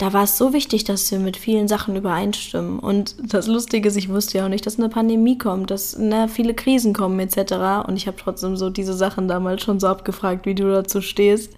da 0.00 0.14
war 0.14 0.24
es 0.24 0.38
so 0.38 0.54
wichtig, 0.54 0.84
dass 0.84 1.12
wir 1.12 1.18
mit 1.18 1.36
vielen 1.36 1.68
Sachen 1.68 1.94
übereinstimmen. 1.94 2.78
Und 2.78 3.16
das 3.22 3.46
Lustige 3.46 3.86
ist, 3.86 3.96
ich 3.96 4.08
wusste 4.08 4.38
ja 4.38 4.46
auch 4.46 4.48
nicht, 4.48 4.64
dass 4.64 4.78
eine 4.78 4.88
Pandemie 4.88 5.36
kommt, 5.36 5.70
dass 5.70 5.98
ne, 5.98 6.26
viele 6.26 6.54
Krisen 6.54 6.94
kommen 6.94 7.20
etc. 7.20 7.86
Und 7.86 7.96
ich 7.96 8.06
habe 8.06 8.16
trotzdem 8.16 8.56
so 8.56 8.70
diese 8.70 8.94
Sachen 8.94 9.28
damals 9.28 9.62
schon 9.62 9.78
so 9.78 9.88
abgefragt, 9.88 10.46
wie 10.46 10.54
du 10.54 10.70
dazu 10.70 11.02
stehst. 11.02 11.52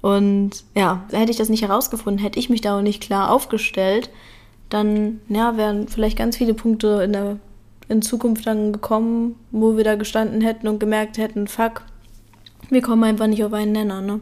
Und 0.00 0.64
ja, 0.74 1.04
hätte 1.12 1.30
ich 1.30 1.36
das 1.36 1.50
nicht 1.50 1.62
herausgefunden, 1.62 2.22
hätte 2.22 2.38
ich 2.38 2.48
mich 2.48 2.62
da 2.62 2.78
auch 2.78 2.82
nicht 2.82 3.02
klar 3.02 3.30
aufgestellt, 3.30 4.08
dann 4.70 5.20
ja, 5.28 5.58
wären 5.58 5.86
vielleicht 5.86 6.16
ganz 6.16 6.38
viele 6.38 6.54
Punkte 6.54 7.02
in 7.04 7.12
der 7.12 7.36
in 7.88 8.00
Zukunft 8.00 8.46
dann 8.46 8.72
gekommen, 8.72 9.36
wo 9.50 9.76
wir 9.76 9.84
da 9.84 9.96
gestanden 9.96 10.40
hätten 10.40 10.66
und 10.66 10.80
gemerkt 10.80 11.18
hätten, 11.18 11.46
fuck, 11.46 11.82
wir 12.70 12.82
kommen 12.82 13.04
einfach 13.04 13.26
nicht 13.26 13.44
auf 13.44 13.52
einen 13.52 13.72
Nenner, 13.72 14.00
ne? 14.00 14.20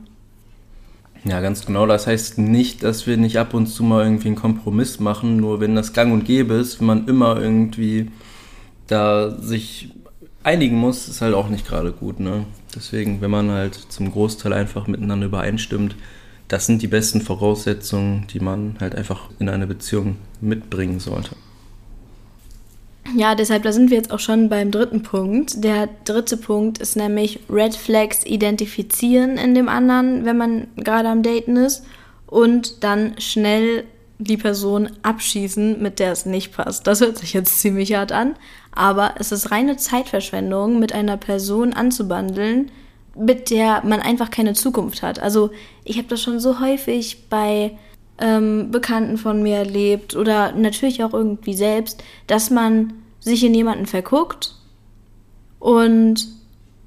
Ja, 1.24 1.40
ganz 1.40 1.64
genau. 1.64 1.86
Das 1.86 2.06
heißt 2.06 2.38
nicht, 2.38 2.82
dass 2.82 3.06
wir 3.06 3.16
nicht 3.16 3.38
ab 3.38 3.54
und 3.54 3.66
zu 3.66 3.82
mal 3.82 4.04
irgendwie 4.04 4.28
einen 4.28 4.36
Kompromiss 4.36 5.00
machen, 5.00 5.36
nur 5.36 5.58
wenn 5.60 5.74
das 5.74 5.94
gang 5.94 6.12
und 6.12 6.24
gäbe 6.24 6.54
ist, 6.54 6.80
wenn 6.80 6.86
man 6.86 7.08
immer 7.08 7.40
irgendwie 7.40 8.10
da 8.86 9.30
sich 9.30 9.88
einigen 10.42 10.76
muss, 10.76 11.08
ist 11.08 11.22
halt 11.22 11.34
auch 11.34 11.48
nicht 11.48 11.66
gerade 11.66 11.92
gut. 11.92 12.20
Ne? 12.20 12.44
Deswegen, 12.74 13.22
wenn 13.22 13.30
man 13.30 13.50
halt 13.50 13.74
zum 13.74 14.12
Großteil 14.12 14.52
einfach 14.52 14.86
miteinander 14.86 15.26
übereinstimmt, 15.26 15.96
das 16.48 16.66
sind 16.66 16.82
die 16.82 16.88
besten 16.88 17.22
Voraussetzungen, 17.22 18.26
die 18.26 18.40
man 18.40 18.76
halt 18.78 18.94
einfach 18.94 19.30
in 19.38 19.48
eine 19.48 19.66
Beziehung 19.66 20.16
mitbringen 20.42 21.00
sollte. 21.00 21.36
Ja, 23.16 23.34
deshalb, 23.34 23.62
da 23.62 23.72
sind 23.72 23.90
wir 23.90 23.96
jetzt 23.96 24.10
auch 24.10 24.18
schon 24.18 24.48
beim 24.48 24.70
dritten 24.70 25.02
Punkt. 25.02 25.62
Der 25.62 25.88
dritte 26.04 26.36
Punkt 26.36 26.78
ist 26.78 26.96
nämlich 26.96 27.40
Red 27.50 27.76
Flags 27.76 28.24
identifizieren 28.24 29.36
in 29.36 29.54
dem 29.54 29.68
anderen, 29.68 30.24
wenn 30.24 30.36
man 30.36 30.66
gerade 30.76 31.08
am 31.08 31.22
Daten 31.22 31.56
ist. 31.56 31.84
Und 32.26 32.82
dann 32.82 33.14
schnell 33.18 33.84
die 34.18 34.36
Person 34.36 34.90
abschießen, 35.02 35.82
mit 35.82 35.98
der 35.98 36.12
es 36.12 36.24
nicht 36.26 36.52
passt. 36.52 36.86
Das 36.86 37.00
hört 37.00 37.18
sich 37.18 37.32
jetzt 37.32 37.60
ziemlich 37.60 37.94
hart 37.94 38.12
an, 38.12 38.36
aber 38.72 39.14
es 39.18 39.32
ist 39.32 39.50
reine 39.50 39.76
Zeitverschwendung, 39.76 40.78
mit 40.78 40.92
einer 40.92 41.16
Person 41.16 41.72
anzubandeln, 41.72 42.70
mit 43.16 43.50
der 43.50 43.84
man 43.84 44.00
einfach 44.00 44.30
keine 44.30 44.54
Zukunft 44.54 45.02
hat. 45.02 45.18
Also 45.18 45.50
ich 45.84 45.98
habe 45.98 46.08
das 46.08 46.22
schon 46.22 46.40
so 46.40 46.60
häufig 46.60 47.28
bei 47.28 47.76
ähm, 48.18 48.70
Bekannten 48.70 49.16
von 49.16 49.42
mir 49.42 49.56
erlebt 49.56 50.14
oder 50.16 50.52
natürlich 50.52 51.02
auch 51.02 51.12
irgendwie 51.12 51.54
selbst, 51.54 52.02
dass 52.26 52.50
man 52.50 52.94
sich 53.20 53.42
in 53.44 53.54
jemanden 53.54 53.86
verguckt 53.86 54.54
und 55.58 56.28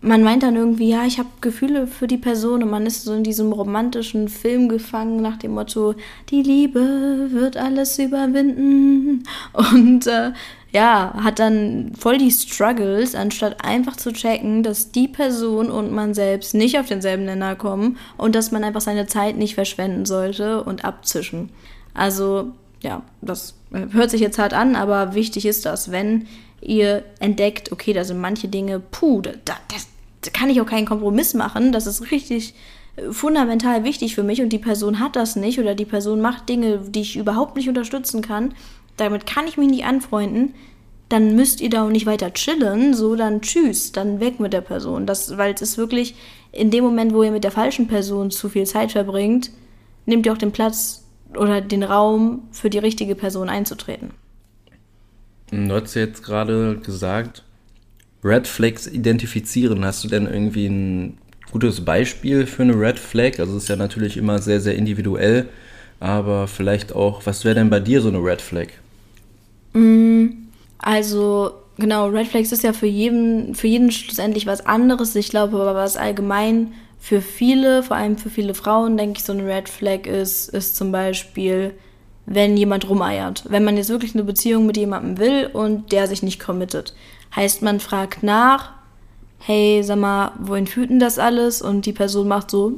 man 0.08 0.24
meint 0.24 0.44
dann 0.44 0.56
irgendwie, 0.56 0.90
ja, 0.90 1.06
ich 1.06 1.20
habe 1.20 1.30
Gefühle 1.42 1.86
für 1.86 2.08
die 2.08 2.18
Person 2.18 2.64
und 2.64 2.70
man 2.70 2.86
ist 2.86 3.04
so 3.04 3.14
in 3.14 3.24
diesem 3.24 3.52
romantischen 3.52 4.30
Film 4.30 4.70
gefangen 4.70 5.22
nach 5.22 5.38
dem 5.38 5.52
Motto, 5.52 5.96
die 6.30 6.42
Liebe 6.42 7.28
wird 7.32 7.58
alles 7.58 8.00
überwinden. 8.00 9.24
Und 9.54 10.08
äh, 10.08 10.32
ja, 10.72 11.14
hat 11.24 11.40
dann 11.40 11.94
voll 11.98 12.18
die 12.18 12.32
Struggles, 12.32 13.16
anstatt 13.16 13.64
einfach 13.66 13.96
zu 13.96 14.12
checken, 14.12 14.64
dass 14.64 14.92
die 14.92 15.08
Person 15.08 15.72
und 15.72 15.92
man 15.92 16.14
selbst 16.14 16.54
nicht 16.54 16.78
auf 16.78 16.88
denselben 16.88 17.26
Nenner 17.26 17.56
kommen 17.56 17.98
und 18.18 18.36
dass 18.36 18.52
man 18.52 18.64
einfach 18.64 18.82
seine 18.82 19.08
Zeit 19.08 19.38
nicht 19.38 19.56
verschwenden 19.56 20.06
sollte 20.06 20.64
und 20.64 20.84
abzischen. 20.84 21.50
Also, 21.94 22.52
ja, 22.82 23.02
das 23.22 23.56
hört 23.72 24.12
sich 24.12 24.22
jetzt 24.22 24.38
hart 24.40 24.54
an, 24.54 24.76
aber 24.76 25.16
wichtig 25.16 25.46
ist 25.46 25.66
das, 25.66 25.90
wenn 25.92 26.28
ihr 26.62 27.04
entdeckt, 27.20 27.72
okay, 27.72 27.94
da 27.94 28.04
sind 28.04 28.20
manche 28.20 28.48
Dinge, 28.48 28.80
puh, 28.80 29.22
da, 29.22 29.32
das, 29.46 29.56
da 29.70 29.97
kann 30.34 30.50
ich 30.50 30.62
auch 30.62 30.66
keinen 30.66 30.86
Kompromiss 30.86 31.34
machen, 31.34 31.72
das 31.72 31.88
ist 31.88 32.12
richtig 32.12 32.54
äh, 32.96 33.12
fundamental 33.12 33.84
wichtig 33.84 34.16
für 34.16 34.24
mich 34.24 34.42
und 34.42 34.50
die 34.50 34.60
Person 34.60 35.00
hat 35.00 35.16
das 35.16 35.36
nicht 35.36 35.60
oder 35.60 35.76
die 35.76 35.86
Person 35.86 36.22
macht 36.22 36.50
Dinge, 36.50 36.80
die 36.90 37.02
ich 37.02 37.18
überhaupt 37.18 37.56
nicht 37.56 37.70
unterstützen 37.70 38.22
kann, 38.22 38.54
damit 38.98 39.26
kann 39.26 39.48
ich 39.48 39.58
mich 39.58 39.70
nicht 39.70 39.86
anfreunden, 39.86 40.54
dann 41.10 41.36
müsst 41.36 41.62
ihr 41.62 41.70
da 41.70 41.86
auch 41.86 41.90
nicht 41.90 42.06
weiter 42.06 42.34
chillen, 42.34 42.94
so 42.94 43.16
dann 43.16 43.42
tschüss, 43.42 43.92
dann 43.92 44.20
weg 44.20 44.40
mit 44.40 44.52
der 44.52 44.62
Person. 44.62 45.06
Das, 45.06 45.38
weil 45.38 45.54
es 45.54 45.62
ist 45.62 45.78
wirklich 45.78 46.16
in 46.52 46.72
dem 46.72 46.84
Moment, 46.84 47.14
wo 47.14 47.24
ihr 47.24 47.32
mit 47.32 47.44
der 47.44 47.52
falschen 47.52 47.88
Person 47.88 48.30
zu 48.30 48.50
viel 48.50 48.66
Zeit 48.66 48.92
verbringt, 48.92 49.52
nehmt 50.06 50.26
ihr 50.26 50.34
auch 50.34 50.38
den 50.38 50.52
Platz 50.52 51.06
oder 51.36 51.62
den 51.62 51.84
Raum 51.84 52.48
für 52.52 52.70
die 52.70 52.80
richtige 52.80 53.16
Person 53.16 53.48
einzutreten. 53.48 54.12
Du 55.52 55.72
hast 55.72 55.94
jetzt 55.94 56.24
gerade 56.24 56.78
gesagt, 56.84 57.44
Red 58.28 58.48
Flags 58.48 58.88
identifizieren. 58.88 59.86
Hast 59.86 60.04
du 60.04 60.08
denn 60.08 60.28
irgendwie 60.28 60.68
ein 60.68 61.18
gutes 61.52 61.84
Beispiel 61.84 62.46
für 62.46 62.64
eine 62.64 62.80
Red 62.80 63.00
Flag? 63.00 63.40
Also 63.40 63.56
es 63.56 63.64
ist 63.64 63.70
ja 63.70 63.76
natürlich 63.76 64.18
immer 64.18 64.40
sehr, 64.40 64.60
sehr 64.60 64.76
individuell, 64.76 65.48
aber 66.00 66.48
vielleicht 66.48 66.94
auch, 66.94 67.26
was 67.26 67.46
wäre 67.46 67.56
denn 67.56 67.70
bei 67.70 67.80
dir 67.80 68.02
so 68.02 68.10
eine 68.10 68.20
Red 68.20 68.42
Flag? 68.42 68.68
Mm, 69.74 70.28
also 70.80 71.52
genau, 71.78 72.08
Red 72.08 72.28
Flags 72.28 72.52
ist 72.52 72.64
ja 72.64 72.74
für 72.74 72.88
jeden, 72.88 73.56
für 73.56 73.68
jeden 73.68 73.92
schlussendlich 73.92 74.46
was 74.46 74.66
anderes. 74.66 75.16
Ich 75.16 75.30
glaube 75.30 75.58
aber, 75.58 75.76
was 75.76 75.98
allgemein 75.98 76.74
für 77.00 77.22
viele, 77.22 77.84
vor 77.84 77.96
allem 77.96 78.18
für 78.18 78.30
viele 78.30 78.54
Frauen, 78.54 78.98
denke 78.98 79.20
ich, 79.20 79.24
so 79.24 79.34
eine 79.34 79.46
Red 79.46 79.70
Flag 79.70 80.06
ist, 80.06 80.50
ist 80.50 80.76
zum 80.76 80.92
Beispiel, 80.92 81.74
wenn 82.26 82.58
jemand 82.58 82.90
rumeiert. 82.90 83.46
Wenn 83.48 83.64
man 83.64 83.78
jetzt 83.78 83.90
wirklich 83.90 84.14
eine 84.14 84.24
Beziehung 84.24 84.66
mit 84.66 84.78
jemandem 84.78 85.18
will 85.18 85.50
und 85.52 85.92
der 85.92 86.08
sich 86.08 86.24
nicht 86.24 86.40
committet. 86.40 86.94
Heißt, 87.36 87.62
man 87.62 87.80
fragt 87.80 88.24
nach, 88.24 88.72
hey, 89.40 89.82
sag 89.84 90.00
mal, 90.00 90.32
wohin 90.40 90.68
führt 90.68 90.90
denn 90.90 91.00
das 91.00 91.20
alles? 91.20 91.62
Und 91.62 91.86
die 91.86 91.94
Person 91.94 92.28
macht 92.28 92.52
so, 92.52 92.74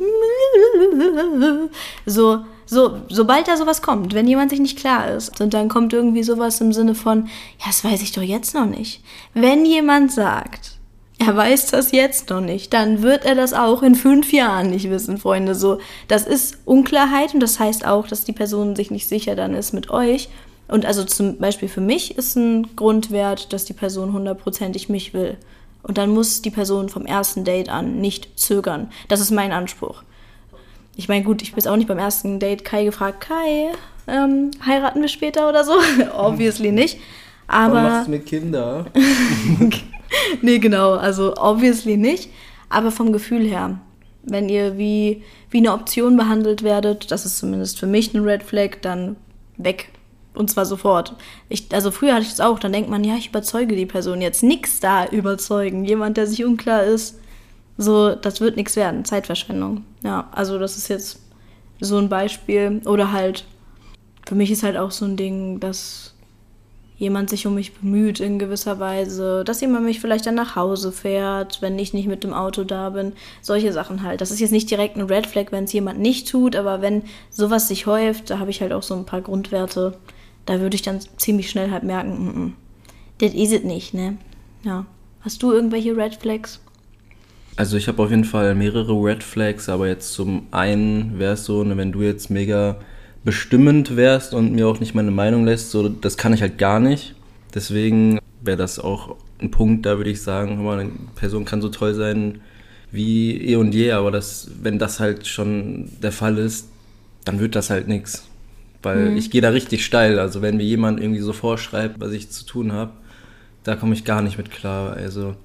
so, 2.06 2.39
so, 2.65 3.00
sobald 3.10 3.48
da 3.48 3.58
sowas 3.58 3.82
kommt, 3.82 4.13
wenn 4.13 4.27
jemand 4.27 4.51
sich 4.51 4.60
nicht 4.60 4.77
klar 4.77 5.10
ist, 5.10 5.41
und 5.41 5.53
dann 5.53 5.70
kommt 5.70 5.94
irgendwie 5.94 6.24
sowas 6.24 6.62
im 6.62 6.74
Sinne 6.74 6.96
von, 6.96 7.25
ja, 7.60 7.68
das 7.68 7.84
weiß 7.84 8.01
ich 8.01 8.12
doch 8.12 8.22
jetzt 8.22 8.53
noch 8.53 8.68
nicht. 8.68 9.01
Wenn 9.34 9.65
jemand 9.65 10.12
sagt, 10.12 10.79
er 11.18 11.36
weiß 11.36 11.68
das 11.72 11.91
jetzt 11.91 12.29
noch 12.29 12.41
nicht, 12.41 12.72
dann 12.72 13.01
wird 13.01 13.25
er 13.25 13.36
das 13.36 13.53
auch 13.53 13.84
in 13.84 13.96
fünf 13.96 14.32
Jahren 14.32 14.70
nicht 14.70 14.89
wissen, 14.89 15.18
Freunde. 15.18 15.53
So, 15.53 15.79
das 16.08 16.25
ist 16.25 16.60
Unklarheit 16.65 17.34
und 17.34 17.41
das 17.41 17.60
heißt 17.60 17.86
auch, 17.86 18.08
dass 18.08 18.24
die 18.24 18.32
Person 18.32 18.75
sich 18.75 18.89
nicht 18.89 19.08
sicher 19.08 19.36
dann 19.36 19.53
ist 19.53 19.74
mit 19.74 19.89
euch. 19.89 20.29
Und 20.69 20.85
also 20.85 21.03
zum 21.03 21.38
Beispiel 21.38 21.67
für 21.67 21.81
mich 21.81 22.17
ist 22.17 22.35
ein 22.35 22.75
Grundwert, 22.75 23.51
dass 23.53 23.65
die 23.65 23.73
Person 23.73 24.13
hundertprozentig 24.13 24.89
mich 24.89 25.13
will. 25.13 25.38
Und 25.83 25.97
dann 25.97 26.11
muss 26.11 26.41
die 26.41 26.51
Person 26.51 26.89
vom 26.89 27.05
ersten 27.05 27.43
Date 27.43 27.69
an 27.69 27.99
nicht 27.99 28.39
zögern. 28.39 28.91
Das 29.07 29.19
ist 29.19 29.31
mein 29.31 29.51
Anspruch. 29.51 30.03
Ich 30.95 31.07
meine, 31.07 31.23
gut, 31.23 31.41
ich 31.41 31.51
bin 31.51 31.57
jetzt 31.57 31.67
auch 31.67 31.77
nicht 31.77 31.88
beim 31.88 31.97
ersten 31.97 32.39
Date 32.39 32.65
Kai 32.65 32.83
gefragt, 32.83 33.21
Kai, 33.21 33.71
ähm, 34.07 34.51
heiraten 34.65 35.01
wir 35.01 35.07
später 35.07 35.49
oder 35.49 35.63
so? 35.63 35.73
Obviously 36.17 36.71
nicht. 36.71 36.99
Aber. 37.47 37.75
Was 37.75 37.83
machst 37.83 38.07
du 38.07 38.11
mit 38.11 38.25
Kinder? 38.25 38.85
nee, 40.41 40.59
genau. 40.59 40.93
Also 40.93 41.35
obviously 41.35 41.97
nicht. 41.97 42.29
Aber 42.69 42.91
vom 42.91 43.11
Gefühl 43.11 43.47
her, 43.47 43.79
wenn 44.23 44.49
ihr 44.49 44.77
wie, 44.77 45.23
wie 45.49 45.57
eine 45.57 45.73
Option 45.73 46.15
behandelt 46.15 46.61
werdet, 46.63 47.11
das 47.11 47.25
ist 47.25 47.39
zumindest 47.39 47.79
für 47.79 47.88
mich 47.88 48.13
eine 48.13 48.23
Red 48.23 48.43
Flag, 48.43 48.77
dann 48.81 49.15
weg. 49.57 49.89
Und 50.39 50.50
zwar 50.50 50.65
sofort. 50.65 51.17
Ich, 51.50 51.65
also 51.74 51.91
früher 51.91 52.13
hatte 52.13 52.24
ich 52.24 52.29
das 52.29 52.39
auch, 52.39 52.60
dann 52.60 52.72
denkt 52.72 52.89
man, 52.89 53.03
ja, 53.03 53.15
ich 53.15 53.27
überzeuge 53.27 53.75
die 53.75 53.86
Person 53.86 54.22
jetzt. 54.22 54.41
Nix 54.41 54.79
da 54.79 55.05
überzeugen. 55.05 55.84
Jemand, 55.84 56.15
der 56.15 56.27
sich 56.27 56.46
unklar 56.46 56.86
ist, 56.86 57.19
so, 57.77 58.15
das 58.15 58.39
wird 58.39 58.55
nichts 58.55 58.77
werden. 58.77 59.03
Zeitverschwendung. 59.03 59.84
Ja, 60.01 60.29
also 60.31 60.58
das 60.58 60.77
ist 60.77 60.88
jetzt 60.88 61.19
so 61.81 61.98
ein 61.98 62.08
Beispiel. 62.08 62.81
Oder 62.86 63.12
halt, 63.12 63.43
für 64.25 64.36
mich 64.36 64.50
ist 64.50 64.63
halt 64.63 64.77
auch 64.77 64.91
so 64.91 65.03
ein 65.03 65.17
Ding, 65.17 65.60
dass 65.60 66.13
jemand 66.98 67.29
sich 67.29 67.46
um 67.46 67.55
mich 67.55 67.74
bemüht 67.74 68.22
in 68.22 68.39
gewisser 68.39 68.79
Weise, 68.79 69.43
dass 69.43 69.60
jemand 69.60 69.84
mich 69.84 70.00
vielleicht 70.00 70.25
dann 70.25 70.36
nach 70.36 70.55
Hause 70.55 70.93
fährt, 70.93 71.62
wenn 71.62 71.77
ich 71.77 71.93
nicht 71.93 72.08
mit 72.08 72.24
dem 72.24 72.34
Auto 72.34 72.63
da 72.63 72.91
bin. 72.91 73.12
Solche 73.41 73.74
Sachen 73.74 74.03
halt. 74.03 74.22
Das 74.22 74.31
ist 74.31 74.39
jetzt 74.39 74.51
nicht 74.51 74.72
direkt 74.72 74.96
ein 74.96 75.01
Red 75.01 75.27
Flag, 75.27 75.48
wenn 75.51 75.65
es 75.65 75.74
jemand 75.74 76.00
nicht 76.00 76.29
tut, 76.29 76.55
aber 76.55 76.81
wenn 76.81 77.03
sowas 77.29 77.67
sich 77.67 77.88
häuft, 77.88 78.29
da 78.29 78.39
habe 78.39 78.51
ich 78.51 78.62
halt 78.62 78.72
auch 78.72 78.84
so 78.84 78.96
ein 78.96 79.05
paar 79.05 79.19
Grundwerte. 79.19 79.98
Da 80.50 80.60
würde 80.62 80.74
ich 80.74 80.82
dann 80.82 81.00
ziemlich 81.18 81.48
schnell 81.48 81.70
halt 81.70 81.84
merken, 81.84 82.10
mm 82.10 82.29
-mm, 82.29 82.51
das 83.20 83.36
is 83.36 83.51
it 83.51 83.65
nicht, 83.65 83.94
ne? 83.94 84.18
Ja. 84.63 84.88
Hast 85.22 85.44
du 85.44 85.51
irgendwelche 85.51 85.96
Red 85.96 86.15
Flags? 86.15 86.60
Also 87.56 87.77
ich 87.77 87.88
habe 87.88 88.01
auf 88.01 88.10
jeden 88.10 88.24
Fall 88.24 88.56
mehrere 88.56 88.94
Red 88.94 89.22
Flags, 89.22 89.70
aber 89.70 89.88
jetzt 89.88 90.12
zum 90.12 90.48
einen 90.50 91.20
wäre 91.20 91.34
es 91.34 91.46
so, 91.46 91.63
ne, 91.63 91.77
wenn 91.77 91.91
du 91.91 92.01
jetzt 92.01 92.32
mega 92.32 92.77
bestimmend 93.24 93.96
wärst 93.96 94.34
und 94.34 94.53
mir 94.53 94.68
auch 94.68 94.79
nicht 94.79 94.96
meine 94.96 95.12
Meinung 95.12 95.46
lässt, 95.46 95.70
so, 95.70 95.88
das 95.88 96.18
kann 96.18 96.34
ich 96.34 96.41
halt 96.41 96.58
gar 96.58 96.79
nicht. 96.79 97.13
Deswegen 97.53 98.18
wäre 98.41 98.58
das 98.58 98.79
auch 98.79 99.18
ein 99.39 99.51
Punkt, 99.51 99.86
da 99.86 99.98
würde 99.98 100.10
ich 100.10 100.24
sagen, 100.24 100.63
mal, 100.63 100.79
eine 100.79 100.89
Person 101.13 101.46
kann 101.46 101.62
so 101.62 101.70
toll 101.70 101.94
sein 101.94 102.41
wie 102.91 103.39
eh 103.39 103.56
und 103.56 103.75
je, 103.75 103.91
aber 103.91 104.10
das, 104.10 104.50
wenn 104.63 104.79
das 104.79 105.00
halt 105.00 105.27
schon 105.27 105.91
der 106.01 106.12
Fall 106.12 106.39
ist, 106.39 106.70
dann 107.24 107.39
wird 107.39 107.56
das 107.56 107.70
halt 107.70 107.88
nichts. 107.88 108.28
Weil 108.81 109.12
mhm. 109.12 109.17
ich 109.17 109.31
gehe 109.31 109.41
da 109.41 109.50
richtig 109.50 109.86
steil. 109.86 110.19
Also 110.19 110.41
wenn 110.41 110.57
mir 110.57 110.63
jemand 110.63 111.00
irgendwie 111.00 111.21
so 111.21 111.33
vorschreibt, 111.33 112.00
was 112.00 112.12
ich 112.12 112.29
zu 112.29 112.45
tun 112.45 112.71
habe, 112.71 112.91
da 113.63 113.75
komme 113.75 113.93
ich 113.93 114.05
gar 114.05 114.21
nicht 114.21 114.38
mit 114.38 114.51
klar. 114.51 114.93
Also 114.93 115.36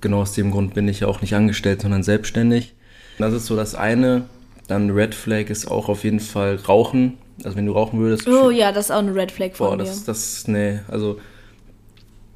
genau 0.00 0.20
aus 0.20 0.32
dem 0.32 0.50
Grund 0.50 0.74
bin 0.74 0.88
ich 0.88 1.00
ja 1.00 1.08
auch 1.08 1.20
nicht 1.20 1.34
angestellt, 1.34 1.82
sondern 1.82 2.02
selbstständig. 2.02 2.74
Das 3.18 3.32
ist 3.32 3.46
so 3.46 3.56
das 3.56 3.74
eine. 3.74 4.26
Dann 4.68 4.90
Red 4.90 5.14
Flag 5.14 5.48
ist 5.48 5.70
auch 5.70 5.88
auf 5.88 6.04
jeden 6.04 6.20
Fall 6.20 6.56
Rauchen. 6.56 7.18
Also 7.44 7.56
wenn 7.56 7.66
du 7.66 7.72
rauchen 7.72 8.00
würdest. 8.00 8.28
Oh 8.28 8.50
ja, 8.50 8.72
das 8.72 8.86
ist 8.86 8.90
auch 8.90 8.98
eine 8.98 9.14
Red 9.14 9.30
Flag 9.30 9.54
von 9.54 9.70
boah, 9.70 9.76
das, 9.76 10.00
mir. 10.00 10.06
Das, 10.06 10.48
nee, 10.48 10.80
also 10.88 11.20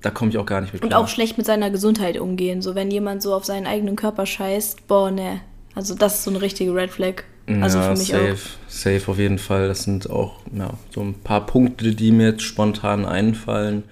da 0.03 0.11
komme 0.11 0.31
ich 0.31 0.39
auch 0.39 0.47
gar 0.47 0.61
nicht 0.61 0.73
mit. 0.73 0.83
Und 0.83 0.95
auch 0.95 1.09
schlecht 1.09 1.39
mit 1.39 1.47
seiner 1.47 1.71
Gesundheit 1.71 2.19
umgehen. 2.19 2.63
So 2.63 2.75
wenn 2.75 2.91
jemand 2.91 3.23
so 3.23 3.35
auf 3.35 3.45
seinen 3.45 3.67
eigenen 3.67 3.97
Körper 3.97 4.27
scheißt, 4.27 4.87
boah, 4.87 5.11
ne. 5.11 5.41
Also 5.75 5.95
das 5.95 6.17
ist 6.17 6.25
so 6.25 6.31
eine 6.31 6.43
richtige 6.43 6.75
Red 6.75 6.91
Flag. 6.91 7.25
Also 7.47 7.79
ja, 7.79 7.85
für 7.85 7.99
mich 7.99 8.09
safe, 8.09 8.35
auch. 8.35 8.69
Safe 8.71 9.11
auf 9.11 9.19
jeden 9.19 9.39
Fall. 9.39 9.69
Das 9.69 9.83
sind 9.83 10.09
auch 10.09 10.41
ja, 10.57 10.75
so 10.95 11.01
ein 11.01 11.15
paar 11.15 11.47
Punkte, 11.47 11.95
die 11.95 12.13
mir 12.13 12.31
jetzt 12.31 12.43
spontan 12.43 13.05
einfallen. 13.05 13.85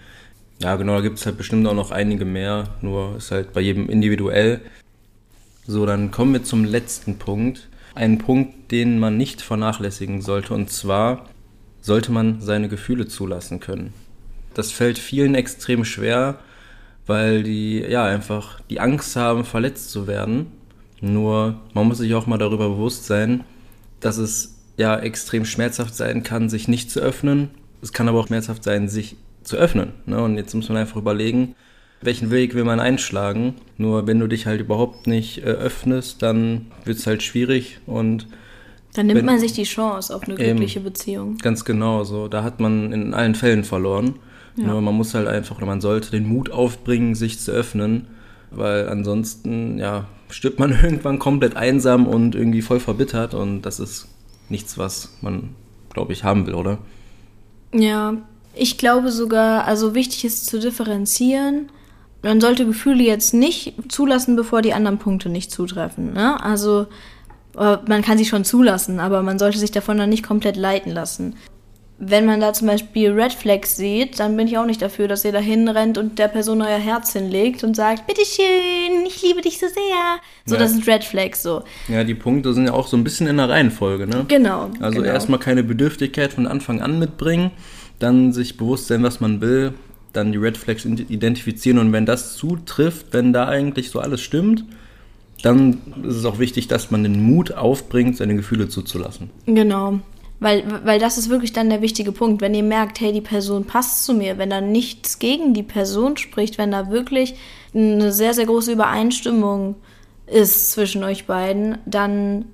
Ja, 0.61 0.77
genau, 0.77 0.97
da 0.97 1.01
gibt 1.01 1.19
es 1.19 1.27
halt 1.27 1.37
bestimmt 1.37 1.67
auch 1.67 1.75
noch 1.75 1.91
einige 1.91 2.25
mehr, 2.25 2.65
nur 2.81 3.17
ist 3.17 3.31
halt 3.31 3.53
bei 3.53 3.61
jedem 3.61 3.89
individuell. 3.89 4.61
So, 5.67 5.87
dann 5.87 6.11
kommen 6.11 6.33
wir 6.33 6.43
zum 6.43 6.65
letzten 6.65 7.19
Punkt 7.19 7.69
einen 7.95 8.19
Punkt, 8.19 8.71
den 8.71 8.99
man 8.99 9.17
nicht 9.17 9.43
vernachlässigen 9.43 10.23
sollte. 10.23 10.55
Und 10.55 10.71
zwar 10.71 11.27
sollte 11.81 12.13
man 12.13 12.41
seine 12.41 12.69
Gefühle 12.69 13.07
zulassen 13.09 13.61
können. 13.61 13.93
Das 14.55 14.73
fällt 14.73 14.99
vielen 14.99 15.35
extrem 15.35 15.85
schwer, 15.85 16.39
weil 17.07 17.43
die 17.43 17.81
ja 17.81 18.05
einfach 18.05 18.61
die 18.71 18.81
Angst 18.81 19.17
haben, 19.17 19.45
verletzt 19.45 19.91
zu 19.91 20.07
werden. 20.07 20.47
Nur 21.01 21.57
man 21.75 21.87
muss 21.87 21.99
sich 21.99 22.15
auch 22.15 22.27
mal 22.27 22.39
darüber 22.39 22.69
bewusst 22.69 23.07
sein, 23.07 23.45
dass 24.01 24.17
es 24.17 24.57
ja 24.77 24.99
extrem 24.99 25.45
schmerzhaft 25.45 25.95
sein 25.95 26.23
kann, 26.23 26.49
sich 26.49 26.69
nicht 26.69 26.91
zu 26.91 27.01
öffnen. 27.01 27.51
Es 27.83 27.93
kann 27.93 28.09
aber 28.09 28.21
auch 28.21 28.27
schmerzhaft 28.27 28.65
sein, 28.65 28.89
sich 28.89 29.17
zu 29.43 29.57
öffnen. 29.57 29.93
Ne? 30.07 30.23
Und 30.23 30.37
jetzt 30.37 30.55
muss 30.55 30.69
man 30.69 30.79
einfach 30.79 30.97
überlegen, 30.97 31.55
welchen 32.01 32.31
Weg 32.31 32.55
will 32.55 32.65
man 32.65 32.81
einschlagen. 32.81 33.55
Nur 33.77 34.07
wenn 34.07 34.21
du 34.21 34.27
dich 34.27 34.47
halt 34.47 34.61
überhaupt 34.61 35.07
nicht 35.07 35.39
äh, 35.39 35.47
öffnest, 35.47 36.23
dann 36.23 36.67
wird 36.85 36.99
es 36.99 37.07
halt 37.07 37.23
schwierig 37.23 37.81
und 37.87 38.27
dann 38.95 39.07
nimmt 39.07 39.19
wenn, 39.19 39.27
man 39.27 39.39
sich 39.39 39.53
die 39.53 39.65
Chance 39.65 40.15
auf 40.15 40.23
eine 40.25 40.35
glückliche 40.35 40.79
eben, 40.79 40.85
Beziehung. 40.85 41.39
Ganz 41.39 41.65
genau, 41.65 42.05
so. 42.05 42.27
Da 42.29 42.43
hat 42.43 42.59
man 42.59 42.93
in 42.93 43.15
allen 43.15 43.35
Fällen 43.35 43.65
verloren. 43.65 44.15
Ja. 44.57 44.67
Nur 44.67 44.81
man 44.81 44.95
muss 44.95 45.15
halt 45.15 45.29
einfach, 45.29 45.57
oder 45.59 45.67
man 45.67 45.81
sollte 45.81 46.11
den 46.11 46.27
Mut 46.27 46.51
aufbringen, 46.51 47.15
sich 47.15 47.39
zu 47.39 47.53
öffnen, 47.53 48.07
weil 48.51 48.89
ansonsten, 48.89 49.79
ja, 49.79 50.09
stirbt 50.31 50.59
man 50.59 50.71
irgendwann 50.83 51.19
komplett 51.19 51.57
einsam 51.57 52.07
und 52.07 52.35
irgendwie 52.35 52.63
voll 52.63 52.81
verbittert 52.81 53.35
und 53.35 53.63
das 53.63 53.81
ist 53.81 54.09
nichts, 54.49 54.79
was 54.79 55.11
man, 55.21 55.51
glaube 55.93 56.13
ich, 56.13 56.25
haben 56.25 56.47
will, 56.47 56.55
oder? 56.55 56.79
Ja, 57.73 58.15
ich 58.55 58.79
glaube 58.79 59.11
sogar, 59.11 59.65
also 59.65 59.95
wichtig 59.95 60.25
ist 60.25 60.47
zu 60.47 60.59
differenzieren 60.59 61.71
man 62.23 62.41
sollte 62.41 62.67
Gefühle 62.67 63.05
jetzt 63.05 63.33
nicht 63.33 63.75
zulassen, 63.89 64.37
bevor 64.37 64.63
die 64.63 64.75
anderen 64.75 64.99
Punkte 64.99 65.29
nicht 65.29 65.51
zutreffen. 65.51 66.13
Ne? 66.13 66.43
Also 66.43 66.87
äh, 67.57 67.77
man 67.87 68.03
kann 68.03 68.19
sie 68.19 68.25
schon 68.25 68.45
zulassen, 68.45 69.01
aber 69.01 69.23
man 69.23 69.39
sollte 69.39 69.59
sich 69.59 69.71
davon 69.71 69.99
dann 69.99 70.11
nicht 70.11 70.27
komplett 70.27 70.57
leiten 70.57 70.93
lassen. 70.93 71.37
Wenn 72.01 72.27
man 72.27 72.41
da 72.41 72.53
zum 72.53 72.69
Beispiel 72.69 73.11
Red 73.11 73.33
Flags 73.33 73.77
sieht, 73.77 74.21
dann 74.21 74.37
bin 74.37 74.47
ich 74.47 74.57
auch 74.57 74.67
nicht 74.67 74.81
dafür, 74.81 75.09
dass 75.09 75.25
ihr 75.25 75.33
da 75.33 75.41
hinrennt 75.41 75.99
und 75.99 76.21
der 76.21 76.29
Person 76.29 76.63
euer 76.63 76.79
Herz 76.79 77.13
hinlegt 77.13 77.65
und 77.65 77.75
sagt, 77.75 78.07
bitteschön, 78.07 79.05
ich 79.05 79.21
liebe 79.23 79.41
dich 79.41 79.59
so 79.59 79.67
sehr. 79.67 80.21
So, 80.47 80.55
ja. 80.55 80.61
das 80.61 80.73
sind 80.73 80.87
Red 80.87 81.03
Flags 81.03 81.43
so. 81.43 81.65
Ja, 81.89 82.05
die 82.05 82.15
Punkte 82.15 82.55
sind 82.55 82.67
ja 82.67 82.73
auch 82.73 82.87
so 82.87 82.97
ein 82.97 83.03
bisschen 83.03 83.27
in 83.27 83.39
der 83.39 83.49
Reihenfolge, 83.49 84.07
ne? 84.07 84.25
Genau. 84.29 84.71
Also 84.79 85.01
genau. 85.01 85.13
erstmal 85.13 85.41
keine 85.41 85.65
Bedürftigkeit 85.65 86.33
von 86.33 86.47
Anfang 86.47 86.81
an 86.81 87.01
mitbringen, 87.01 87.51
dann 87.99 88.33
sich 88.33 88.57
bewusst 88.57 88.87
sein, 88.87 89.03
was 89.03 89.19
man 89.19 89.41
will, 89.41 89.75
dann 90.13 90.31
die 90.31 90.39
Red 90.39 90.57
Flags 90.57 90.85
identifizieren 90.85 91.79
und 91.79 91.93
wenn 91.93 92.07
das 92.07 92.37
zutrifft, 92.37 93.07
wenn 93.11 93.33
da 93.33 93.49
eigentlich 93.49 93.91
so 93.91 93.99
alles 93.99 94.21
stimmt, 94.21 94.65
dann 95.43 95.81
ist 96.05 96.17
es 96.17 96.25
auch 96.25 96.39
wichtig, 96.39 96.69
dass 96.69 96.91
man 96.93 97.03
den 97.03 97.21
Mut 97.23 97.53
aufbringt, 97.53 98.17
seine 98.17 98.37
Gefühle 98.37 98.69
zuzulassen. 98.69 99.31
Genau. 99.47 100.01
Weil, 100.41 100.65
weil 100.85 101.01
das 101.01 101.19
ist 101.19 101.31
wirklich 101.31 101.53
dann 101.53 101.69
der 101.69 101.83
wichtige 101.83 102.13
Punkt. 102.13 102.41
Wenn 102.41 102.55
ihr 102.55 102.63
merkt, 102.63 103.01
hey, 103.01 103.13
die 103.13 103.21
Person 103.21 103.65
passt 103.65 104.05
zu 104.05 104.15
mir, 104.15 104.39
wenn 104.39 104.51
da 104.51 104.61
nichts 104.61 105.19
gegen 105.19 105.53
die 105.53 105.65
Person 105.65 106.17
spricht, 106.17 106.59
wenn 106.59 106.71
da 106.71 106.91
wirklich 106.91 107.35
eine 107.75 108.13
sehr, 108.13 108.35
sehr 108.35 108.47
große 108.47 108.73
Übereinstimmung 108.73 109.75
ist 110.27 110.73
zwischen 110.73 111.03
euch 111.03 111.27
beiden, 111.27 111.79
dann 111.87 112.45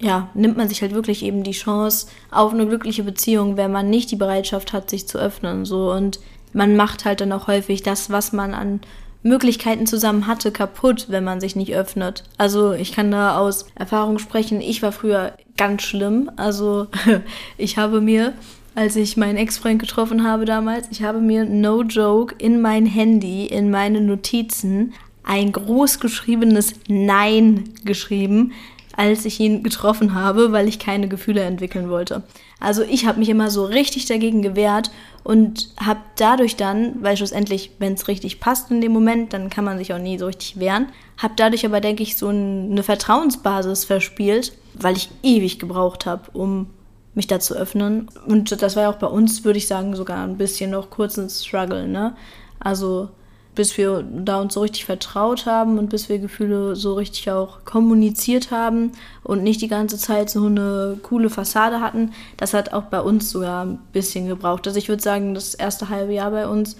ja, 0.00 0.30
nimmt 0.34 0.56
man 0.56 0.68
sich 0.68 0.80
halt 0.80 0.94
wirklich 0.94 1.24
eben 1.24 1.42
die 1.42 1.52
Chance 1.52 2.06
auf 2.30 2.52
eine 2.52 2.66
glückliche 2.66 3.02
Beziehung, 3.02 3.56
wenn 3.56 3.72
man 3.72 3.90
nicht 3.90 4.10
die 4.10 4.16
Bereitschaft 4.16 4.72
hat, 4.72 4.88
sich 4.88 5.08
zu 5.08 5.18
öffnen. 5.18 5.64
So. 5.64 5.92
Und 5.92 6.20
man 6.52 6.76
macht 6.76 7.04
halt 7.04 7.20
dann 7.20 7.32
auch 7.32 7.46
häufig 7.46 7.82
das, 7.82 8.10
was 8.10 8.32
man 8.32 8.54
an 8.54 8.80
Möglichkeiten 9.22 9.86
zusammen 9.86 10.26
hatte, 10.26 10.52
kaputt, 10.52 11.06
wenn 11.08 11.24
man 11.24 11.40
sich 11.40 11.56
nicht 11.56 11.74
öffnet. 11.74 12.24
Also 12.36 12.72
ich 12.72 12.92
kann 12.92 13.10
da 13.10 13.38
aus 13.38 13.66
Erfahrung 13.74 14.18
sprechen, 14.18 14.60
ich 14.60 14.82
war 14.82 14.92
früher 14.92 15.34
ganz 15.56 15.82
schlimm. 15.82 16.30
Also 16.36 16.86
ich 17.58 17.76
habe 17.78 18.00
mir, 18.00 18.34
als 18.74 18.96
ich 18.96 19.16
meinen 19.16 19.36
Ex-Freund 19.36 19.80
getroffen 19.80 20.26
habe 20.26 20.44
damals, 20.44 20.88
ich 20.90 21.02
habe 21.02 21.20
mir 21.20 21.44
no 21.44 21.82
joke 21.82 22.34
in 22.38 22.60
mein 22.60 22.86
Handy, 22.86 23.46
in 23.46 23.70
meine 23.70 24.00
Notizen 24.00 24.94
ein 25.24 25.52
groß 25.52 26.00
geschriebenes 26.00 26.74
Nein 26.88 27.74
geschrieben, 27.84 28.52
als 28.96 29.24
ich 29.26 29.38
ihn 29.40 29.62
getroffen 29.62 30.14
habe, 30.14 30.52
weil 30.52 30.68
ich 30.68 30.78
keine 30.78 31.06
Gefühle 31.06 31.42
entwickeln 31.42 31.90
wollte. 31.90 32.22
Also 32.60 32.82
ich 32.82 33.06
habe 33.06 33.20
mich 33.20 33.28
immer 33.28 33.50
so 33.50 33.64
richtig 33.64 34.06
dagegen 34.06 34.42
gewehrt 34.42 34.90
und 35.22 35.68
habe 35.78 36.00
dadurch 36.16 36.56
dann, 36.56 37.02
weil 37.02 37.16
schlussendlich, 37.16 37.72
wenn 37.78 37.92
es 37.92 38.08
richtig 38.08 38.40
passt 38.40 38.70
in 38.70 38.80
dem 38.80 38.92
Moment, 38.92 39.32
dann 39.32 39.50
kann 39.50 39.64
man 39.64 39.78
sich 39.78 39.92
auch 39.92 39.98
nie 39.98 40.18
so 40.18 40.26
richtig 40.26 40.58
wehren, 40.58 40.86
habe 41.18 41.34
dadurch 41.36 41.64
aber, 41.64 41.80
denke 41.80 42.02
ich, 42.02 42.16
so 42.16 42.28
eine 42.28 42.82
Vertrauensbasis 42.82 43.84
verspielt, 43.84 44.52
weil 44.74 44.96
ich 44.96 45.10
ewig 45.22 45.58
gebraucht 45.58 46.06
habe, 46.06 46.30
um 46.32 46.70
mich 47.14 47.26
da 47.26 47.40
zu 47.40 47.54
öffnen. 47.54 48.08
Und 48.26 48.62
das 48.62 48.76
war 48.76 48.84
ja 48.84 48.90
auch 48.90 48.96
bei 48.96 49.06
uns, 49.06 49.44
würde 49.44 49.58
ich 49.58 49.68
sagen, 49.68 49.94
sogar 49.94 50.24
ein 50.24 50.38
bisschen 50.38 50.70
noch 50.70 50.90
kurz 50.90 51.16
ein 51.16 51.28
Struggle, 51.28 51.86
ne? 51.86 52.16
Also 52.60 53.10
bis 53.58 53.76
wir 53.76 54.04
da 54.08 54.40
uns 54.40 54.54
so 54.54 54.60
richtig 54.60 54.84
vertraut 54.84 55.44
haben 55.44 55.78
und 55.78 55.90
bis 55.90 56.08
wir 56.08 56.20
Gefühle 56.20 56.76
so 56.76 56.94
richtig 56.94 57.28
auch 57.28 57.64
kommuniziert 57.64 58.52
haben 58.52 58.92
und 59.24 59.42
nicht 59.42 59.60
die 59.60 59.66
ganze 59.66 59.98
Zeit 59.98 60.30
so 60.30 60.46
eine 60.46 60.96
coole 61.02 61.28
Fassade 61.28 61.80
hatten. 61.80 62.12
Das 62.36 62.54
hat 62.54 62.72
auch 62.72 62.84
bei 62.84 63.00
uns 63.00 63.32
sogar 63.32 63.64
ein 63.64 63.80
bisschen 63.92 64.28
gebraucht. 64.28 64.68
Also 64.68 64.78
ich 64.78 64.88
würde 64.88 65.02
sagen, 65.02 65.34
das 65.34 65.54
erste 65.54 65.88
halbe 65.88 66.12
Jahr 66.14 66.30
bei 66.30 66.46
uns 66.46 66.76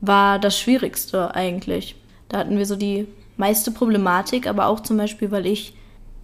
war 0.00 0.40
das 0.40 0.58
Schwierigste 0.58 1.36
eigentlich. 1.36 1.94
Da 2.28 2.38
hatten 2.38 2.58
wir 2.58 2.66
so 2.66 2.74
die 2.74 3.06
meiste 3.36 3.70
Problematik, 3.70 4.48
aber 4.48 4.66
auch 4.66 4.80
zum 4.80 4.96
Beispiel, 4.96 5.30
weil 5.30 5.46
ich, 5.46 5.76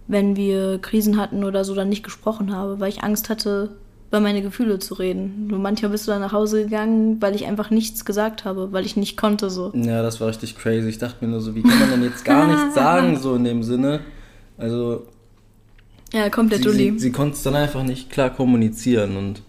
wenn 0.07 0.35
wir 0.35 0.79
Krisen 0.79 1.15
hatten 1.15 1.45
oder 1.45 1.63
so, 1.63 1.73
dann 1.73 1.87
nicht 1.87 2.03
gesprochen 2.03 2.53
habe, 2.53 2.81
weil 2.81 2.89
ich 2.89 3.01
Angst 3.01 3.29
hatte, 3.29 3.77
über 4.09 4.19
meine 4.19 4.41
Gefühle 4.41 4.79
zu 4.79 4.95
reden. 4.95 5.47
Nur 5.47 5.59
manchmal 5.59 5.91
bist 5.91 6.07
du 6.07 6.11
dann 6.11 6.21
nach 6.21 6.33
Hause 6.33 6.63
gegangen, 6.63 7.21
weil 7.21 7.35
ich 7.35 7.45
einfach 7.45 7.69
nichts 7.69 8.05
gesagt 8.05 8.43
habe, 8.43 8.71
weil 8.71 8.85
ich 8.85 8.97
nicht 8.97 9.17
konnte 9.17 9.51
so. 9.51 9.71
Ja, 9.75 10.01
das 10.01 10.19
war 10.19 10.27
richtig 10.27 10.57
crazy. 10.57 10.89
Ich 10.89 10.97
dachte 10.97 11.23
mir 11.23 11.31
nur 11.31 11.41
so, 11.41 11.53
wie 11.53 11.61
kann 11.61 11.79
man 11.79 11.91
denn 11.91 12.03
jetzt 12.03 12.25
gar 12.25 12.47
nichts 12.47 12.73
sagen, 12.75 13.17
so 13.17 13.35
in 13.35 13.43
dem 13.43 13.61
Sinne? 13.61 14.01
Also. 14.57 15.05
Ja, 16.11 16.29
komplett 16.31 16.63
sie, 16.63 16.71
sie, 16.71 16.99
sie 16.99 17.11
konnte 17.11 17.35
es 17.35 17.43
dann 17.43 17.55
einfach 17.55 17.83
nicht 17.83 18.09
klar 18.09 18.31
kommunizieren 18.31 19.15
und 19.15 19.43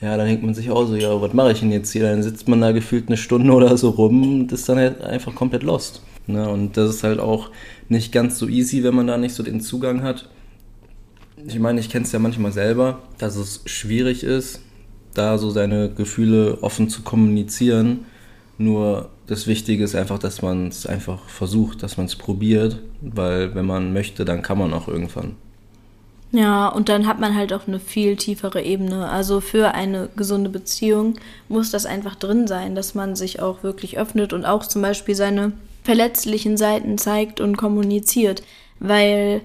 ja, 0.00 0.16
dann 0.16 0.26
hängt 0.26 0.42
man 0.42 0.54
sich 0.54 0.70
auch 0.70 0.86
so, 0.86 0.96
ja, 0.96 1.20
was 1.20 1.34
mache 1.34 1.52
ich 1.52 1.60
denn 1.60 1.70
jetzt 1.70 1.92
hier? 1.92 2.04
Dann 2.04 2.22
sitzt 2.22 2.48
man 2.48 2.62
da 2.62 2.72
gefühlt 2.72 3.08
eine 3.08 3.18
Stunde 3.18 3.52
oder 3.52 3.76
so 3.76 3.90
rum 3.90 4.40
und 4.40 4.52
ist 4.52 4.66
dann 4.66 4.78
halt 4.78 5.02
einfach 5.02 5.34
komplett 5.34 5.62
lost. 5.62 6.00
Ne? 6.26 6.48
Und 6.48 6.78
das 6.78 6.88
ist 6.88 7.04
halt 7.04 7.20
auch 7.20 7.50
nicht 7.90 8.12
ganz 8.12 8.38
so 8.38 8.48
easy, 8.48 8.82
wenn 8.82 8.94
man 8.94 9.06
da 9.06 9.18
nicht 9.18 9.34
so 9.34 9.42
den 9.42 9.60
Zugang 9.60 10.02
hat 10.02 10.26
ich 11.46 11.58
meine, 11.58 11.80
ich 11.80 11.90
kenne 11.90 12.04
es 12.04 12.12
ja 12.12 12.18
manchmal 12.18 12.52
selber, 12.52 13.00
dass 13.18 13.36
es 13.36 13.62
schwierig 13.66 14.22
ist, 14.22 14.60
da 15.14 15.38
so 15.38 15.50
seine 15.50 15.90
Gefühle 15.90 16.58
offen 16.62 16.88
zu 16.88 17.02
kommunizieren. 17.02 18.06
Nur 18.58 19.08
das 19.26 19.46
Wichtige 19.46 19.84
ist 19.84 19.94
einfach, 19.94 20.18
dass 20.18 20.42
man 20.42 20.68
es 20.68 20.86
einfach 20.86 21.28
versucht, 21.28 21.82
dass 21.82 21.96
man 21.96 22.06
es 22.06 22.16
probiert, 22.16 22.80
weil 23.00 23.54
wenn 23.54 23.66
man 23.66 23.92
möchte, 23.92 24.24
dann 24.24 24.42
kann 24.42 24.58
man 24.58 24.72
auch 24.72 24.88
irgendwann. 24.88 25.36
Ja, 26.32 26.68
und 26.68 26.88
dann 26.88 27.06
hat 27.06 27.18
man 27.18 27.34
halt 27.34 27.52
auch 27.52 27.66
eine 27.66 27.80
viel 27.80 28.16
tiefere 28.16 28.62
Ebene. 28.62 29.08
Also 29.08 29.40
für 29.40 29.74
eine 29.74 30.08
gesunde 30.14 30.50
Beziehung 30.50 31.14
muss 31.48 31.70
das 31.70 31.86
einfach 31.86 32.14
drin 32.14 32.46
sein, 32.46 32.74
dass 32.74 32.94
man 32.94 33.16
sich 33.16 33.40
auch 33.40 33.62
wirklich 33.64 33.98
öffnet 33.98 34.32
und 34.32 34.44
auch 34.44 34.64
zum 34.66 34.82
Beispiel 34.82 35.16
seine 35.16 35.52
verletzlichen 35.82 36.56
Seiten 36.56 36.98
zeigt 36.98 37.40
und 37.40 37.56
kommuniziert. 37.56 38.42
Weil 38.78 39.40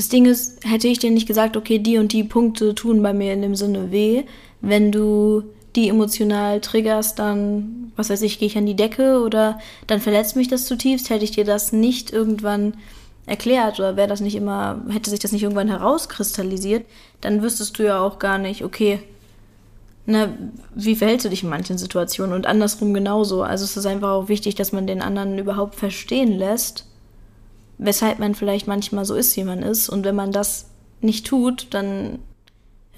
das 0.00 0.08
Ding 0.08 0.24
ist, 0.24 0.64
hätte 0.64 0.88
ich 0.88 0.98
dir 0.98 1.10
nicht 1.10 1.28
gesagt, 1.28 1.58
okay, 1.58 1.78
die 1.78 1.98
und 1.98 2.14
die 2.14 2.24
Punkte 2.24 2.74
tun 2.74 3.02
bei 3.02 3.12
mir 3.12 3.34
in 3.34 3.42
dem 3.42 3.54
Sinne 3.54 3.92
weh, 3.92 4.22
wenn 4.62 4.90
du 4.90 5.42
die 5.76 5.90
emotional 5.90 6.62
triggerst, 6.62 7.18
dann, 7.18 7.92
was 7.96 8.08
weiß 8.08 8.22
ich, 8.22 8.38
gehe 8.38 8.48
ich 8.48 8.56
an 8.56 8.64
die 8.64 8.76
Decke 8.76 9.20
oder 9.22 9.60
dann 9.88 10.00
verletzt 10.00 10.36
mich 10.36 10.48
das 10.48 10.64
zutiefst, 10.64 11.10
hätte 11.10 11.24
ich 11.24 11.32
dir 11.32 11.44
das 11.44 11.72
nicht 11.72 12.14
irgendwann 12.14 12.78
erklärt 13.26 13.78
oder 13.78 13.98
wäre 13.98 14.08
das 14.08 14.22
nicht 14.22 14.36
immer, 14.36 14.82
hätte 14.88 15.10
sich 15.10 15.20
das 15.20 15.32
nicht 15.32 15.42
irgendwann 15.42 15.68
herauskristallisiert, 15.68 16.86
dann 17.20 17.42
wüsstest 17.42 17.78
du 17.78 17.84
ja 17.84 18.00
auch 18.00 18.18
gar 18.18 18.38
nicht, 18.38 18.64
okay, 18.64 19.00
na, 20.06 20.30
wie 20.74 20.96
verhältst 20.96 21.26
du 21.26 21.28
dich 21.28 21.42
in 21.42 21.50
manchen 21.50 21.76
Situationen 21.76 22.34
und 22.34 22.46
andersrum 22.46 22.94
genauso. 22.94 23.42
Also 23.42 23.64
es 23.64 23.76
ist 23.76 23.84
einfach 23.84 24.12
auch 24.12 24.28
wichtig, 24.28 24.54
dass 24.54 24.72
man 24.72 24.86
den 24.86 25.02
anderen 25.02 25.38
überhaupt 25.38 25.74
verstehen 25.74 26.38
lässt 26.38 26.86
weshalb 27.80 28.18
man 28.18 28.34
vielleicht 28.34 28.66
manchmal 28.66 29.04
so 29.04 29.14
ist, 29.14 29.36
wie 29.36 29.44
man 29.44 29.62
ist. 29.62 29.88
Und 29.88 30.04
wenn 30.04 30.14
man 30.14 30.32
das 30.32 30.66
nicht 31.00 31.26
tut, 31.26 31.68
dann 31.70 32.18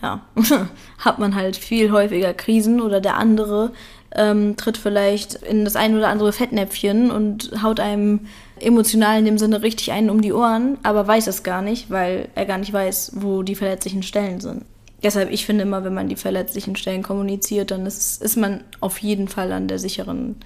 ja, 0.02 0.20
hat 0.98 1.18
man 1.18 1.34
halt 1.34 1.56
viel 1.56 1.92
häufiger 1.92 2.34
Krisen 2.34 2.80
oder 2.80 3.00
der 3.00 3.16
andere 3.16 3.72
ähm, 4.14 4.56
tritt 4.56 4.76
vielleicht 4.76 5.34
in 5.34 5.64
das 5.64 5.76
ein 5.76 5.96
oder 5.96 6.08
andere 6.08 6.32
Fettnäpfchen 6.32 7.10
und 7.10 7.62
haut 7.62 7.80
einem 7.80 8.26
emotional 8.60 9.20
in 9.20 9.24
dem 9.24 9.38
Sinne 9.38 9.62
richtig 9.62 9.92
einen 9.92 10.10
um 10.10 10.20
die 10.20 10.32
Ohren, 10.32 10.78
aber 10.82 11.06
weiß 11.06 11.28
es 11.28 11.44
gar 11.44 11.62
nicht, 11.62 11.88
weil 11.88 12.28
er 12.34 12.44
gar 12.44 12.58
nicht 12.58 12.72
weiß, 12.72 13.12
wo 13.16 13.42
die 13.42 13.54
verletzlichen 13.54 14.02
Stellen 14.02 14.40
sind. 14.40 14.64
Deshalb, 15.02 15.30
ich 15.30 15.46
finde 15.46 15.62
immer, 15.62 15.82
wenn 15.84 15.94
man 15.94 16.08
die 16.08 16.16
verletzlichen 16.16 16.76
Stellen 16.76 17.02
kommuniziert, 17.02 17.70
dann 17.70 17.86
ist, 17.86 18.22
ist 18.22 18.36
man 18.36 18.62
auf 18.80 18.98
jeden 18.98 19.28
Fall 19.28 19.50
an 19.52 19.66
der 19.66 19.78
sicheren 19.78 20.36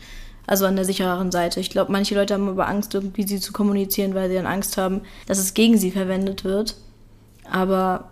also 0.47 0.67
an 0.67 0.77
der 0.77 0.85
sichereren 0.85 1.33
Seite. 1.33 1.61
Ich 1.61 1.71
glaube, 1.71 1.93
manche 1.93 2.15
Leute 2.15 2.35
haben 2.35 2.49
aber 2.49 2.69
Angst, 2.69 2.95
irgendwie 2.95 3.27
sie 3.27 3.41
zu 3.41 3.53
kommunizieren, 3.53 4.15
weil 4.15 4.29
sie 4.29 4.37
dann 4.37 4.47
Angst 4.47 4.77
haben, 4.77 5.01
dass 5.27 5.39
es 5.39 5.55
gegen 5.55 5.77
sie 5.77 5.91
verwendet 5.91 6.45
wird. 6.45 6.77
Aber 7.51 8.11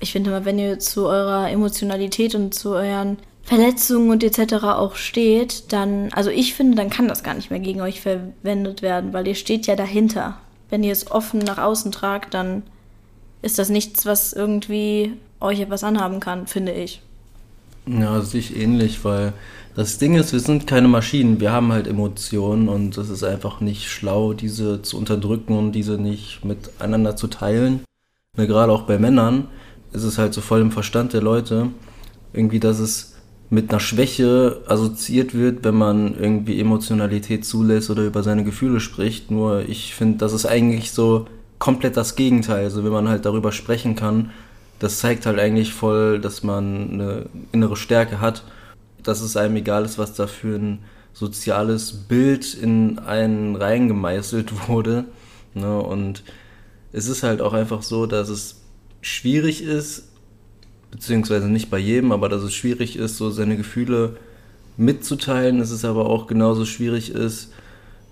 ich 0.00 0.12
finde 0.12 0.30
mal, 0.30 0.44
wenn 0.44 0.58
ihr 0.58 0.78
zu 0.78 1.06
eurer 1.06 1.50
Emotionalität 1.50 2.34
und 2.34 2.54
zu 2.54 2.70
euren 2.70 3.18
Verletzungen 3.42 4.10
und 4.10 4.22
etc. 4.22 4.64
auch 4.64 4.96
steht, 4.96 5.72
dann, 5.72 6.12
also 6.12 6.30
ich 6.30 6.54
finde, 6.54 6.76
dann 6.76 6.90
kann 6.90 7.08
das 7.08 7.22
gar 7.22 7.34
nicht 7.34 7.50
mehr 7.50 7.60
gegen 7.60 7.80
euch 7.80 8.00
verwendet 8.00 8.82
werden, 8.82 9.12
weil 9.12 9.26
ihr 9.26 9.34
steht 9.34 9.66
ja 9.66 9.76
dahinter. 9.76 10.38
Wenn 10.68 10.84
ihr 10.84 10.92
es 10.92 11.10
offen 11.10 11.40
nach 11.40 11.58
außen 11.58 11.90
tragt, 11.90 12.34
dann 12.34 12.62
ist 13.42 13.58
das 13.58 13.68
nichts, 13.68 14.06
was 14.06 14.32
irgendwie 14.32 15.14
euch 15.40 15.60
etwas 15.60 15.82
anhaben 15.82 16.20
kann, 16.20 16.46
finde 16.46 16.72
ich. 16.72 17.02
Ja, 17.86 18.20
sehe 18.20 18.40
ich 18.40 18.56
ähnlich, 18.56 19.04
weil 19.04 19.32
das 19.74 19.98
Ding 19.98 20.14
ist, 20.16 20.32
wir 20.32 20.40
sind 20.40 20.66
keine 20.66 20.88
Maschinen, 20.88 21.40
wir 21.40 21.52
haben 21.52 21.72
halt 21.72 21.86
Emotionen 21.86 22.68
und 22.68 22.96
es 22.98 23.08
ist 23.08 23.24
einfach 23.24 23.60
nicht 23.60 23.88
schlau, 23.88 24.32
diese 24.32 24.82
zu 24.82 24.96
unterdrücken 24.98 25.56
und 25.56 25.72
diese 25.72 25.92
nicht 25.92 26.44
miteinander 26.44 27.16
zu 27.16 27.28
teilen. 27.28 27.80
Ne, 28.36 28.46
gerade 28.46 28.72
auch 28.72 28.82
bei 28.82 28.98
Männern 28.98 29.48
ist 29.92 30.04
es 30.04 30.18
halt 30.18 30.34
so 30.34 30.40
voll 30.40 30.60
im 30.60 30.72
Verstand 30.72 31.12
der 31.12 31.22
Leute, 31.22 31.68
irgendwie, 32.32 32.60
dass 32.60 32.78
es 32.78 33.14
mit 33.48 33.70
einer 33.70 33.80
Schwäche 33.80 34.62
assoziiert 34.68 35.34
wird, 35.34 35.64
wenn 35.64 35.74
man 35.74 36.16
irgendwie 36.16 36.60
Emotionalität 36.60 37.44
zulässt 37.44 37.90
oder 37.90 38.04
über 38.04 38.22
seine 38.22 38.44
Gefühle 38.44 38.78
spricht. 38.78 39.32
Nur 39.32 39.68
ich 39.68 39.94
finde, 39.94 40.18
das 40.18 40.32
ist 40.32 40.46
eigentlich 40.46 40.92
so 40.92 41.26
komplett 41.58 41.96
das 41.96 42.14
Gegenteil. 42.14 42.64
Also 42.64 42.84
wenn 42.84 42.92
man 42.92 43.08
halt 43.08 43.24
darüber 43.24 43.50
sprechen 43.50 43.96
kann, 43.96 44.30
das 44.78 45.00
zeigt 45.00 45.26
halt 45.26 45.40
eigentlich 45.40 45.74
voll, 45.74 46.20
dass 46.20 46.44
man 46.44 46.92
eine 46.92 47.26
innere 47.50 47.76
Stärke 47.76 48.20
hat, 48.20 48.44
dass 49.02 49.20
es 49.20 49.36
einem 49.36 49.56
egal 49.56 49.84
ist, 49.84 49.98
was 49.98 50.14
da 50.14 50.26
für 50.26 50.56
ein 50.56 50.78
soziales 51.12 51.92
Bild 51.92 52.54
in 52.54 52.98
einen 52.98 53.56
reingemeißelt 53.56 54.68
wurde. 54.68 55.04
Ne? 55.54 55.78
Und 55.78 56.22
es 56.92 57.08
ist 57.08 57.22
halt 57.22 57.40
auch 57.40 57.52
einfach 57.52 57.82
so, 57.82 58.06
dass 58.06 58.28
es 58.28 58.60
schwierig 59.00 59.62
ist, 59.62 60.08
beziehungsweise 60.90 61.48
nicht 61.48 61.70
bei 61.70 61.78
jedem, 61.78 62.12
aber 62.12 62.28
dass 62.28 62.42
es 62.42 62.54
schwierig 62.54 62.96
ist, 62.96 63.16
so 63.16 63.30
seine 63.30 63.56
Gefühle 63.56 64.16
mitzuteilen. 64.76 65.60
Es 65.60 65.70
ist 65.70 65.84
aber 65.84 66.06
auch 66.06 66.26
genauso 66.26 66.64
schwierig 66.64 67.10
ist, 67.10 67.52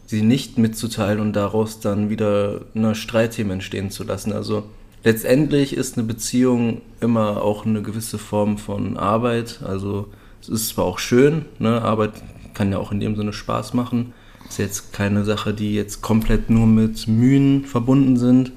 sie 0.07 0.23
nicht 0.23 0.59
mitzuteilen 0.59 1.21
und 1.21 1.33
daraus 1.35 1.81
dann 1.81 2.09
wieder 2.09 2.63
eine 2.75 2.95
Streitthemen 2.95 3.53
entstehen 3.53 3.91
zu 3.91 4.05
lassen. 4.05 4.33
Also 4.33 4.65
letztendlich 5.05 5.77
ist 5.77 5.99
eine 5.99 6.07
Beziehung 6.07 6.81
immer 7.01 7.43
auch 7.43 7.67
eine 7.67 7.83
gewisse 7.83 8.19
Form 8.19 8.59
von 8.59 8.97
Arbeit. 8.97 9.61
Also 9.65 10.09
es 10.41 10.49
ist 10.49 10.69
zwar 10.69 10.85
auch 10.85 10.99
schön, 10.99 11.45
ne? 11.59 11.83
Arbeit 11.83 12.13
kann 12.55 12.73
ja 12.73 12.79
auch 12.79 12.93
in 12.93 13.01
dem 13.01 13.17
Sinne 13.17 13.33
Spaß 13.33 13.75
machen. 13.75 14.13
Ist 14.49 14.59
jetzt 14.59 14.93
keine 14.93 15.25
Sache, 15.25 15.53
die 15.53 15.75
jetzt 15.75 16.01
komplett 16.01 16.51
nur 16.51 16.67
mit 16.67 17.07
Mühen 17.07 17.65
verbunden 17.65 18.17
sind. 18.17 18.53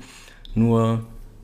Nur 0.56 1.02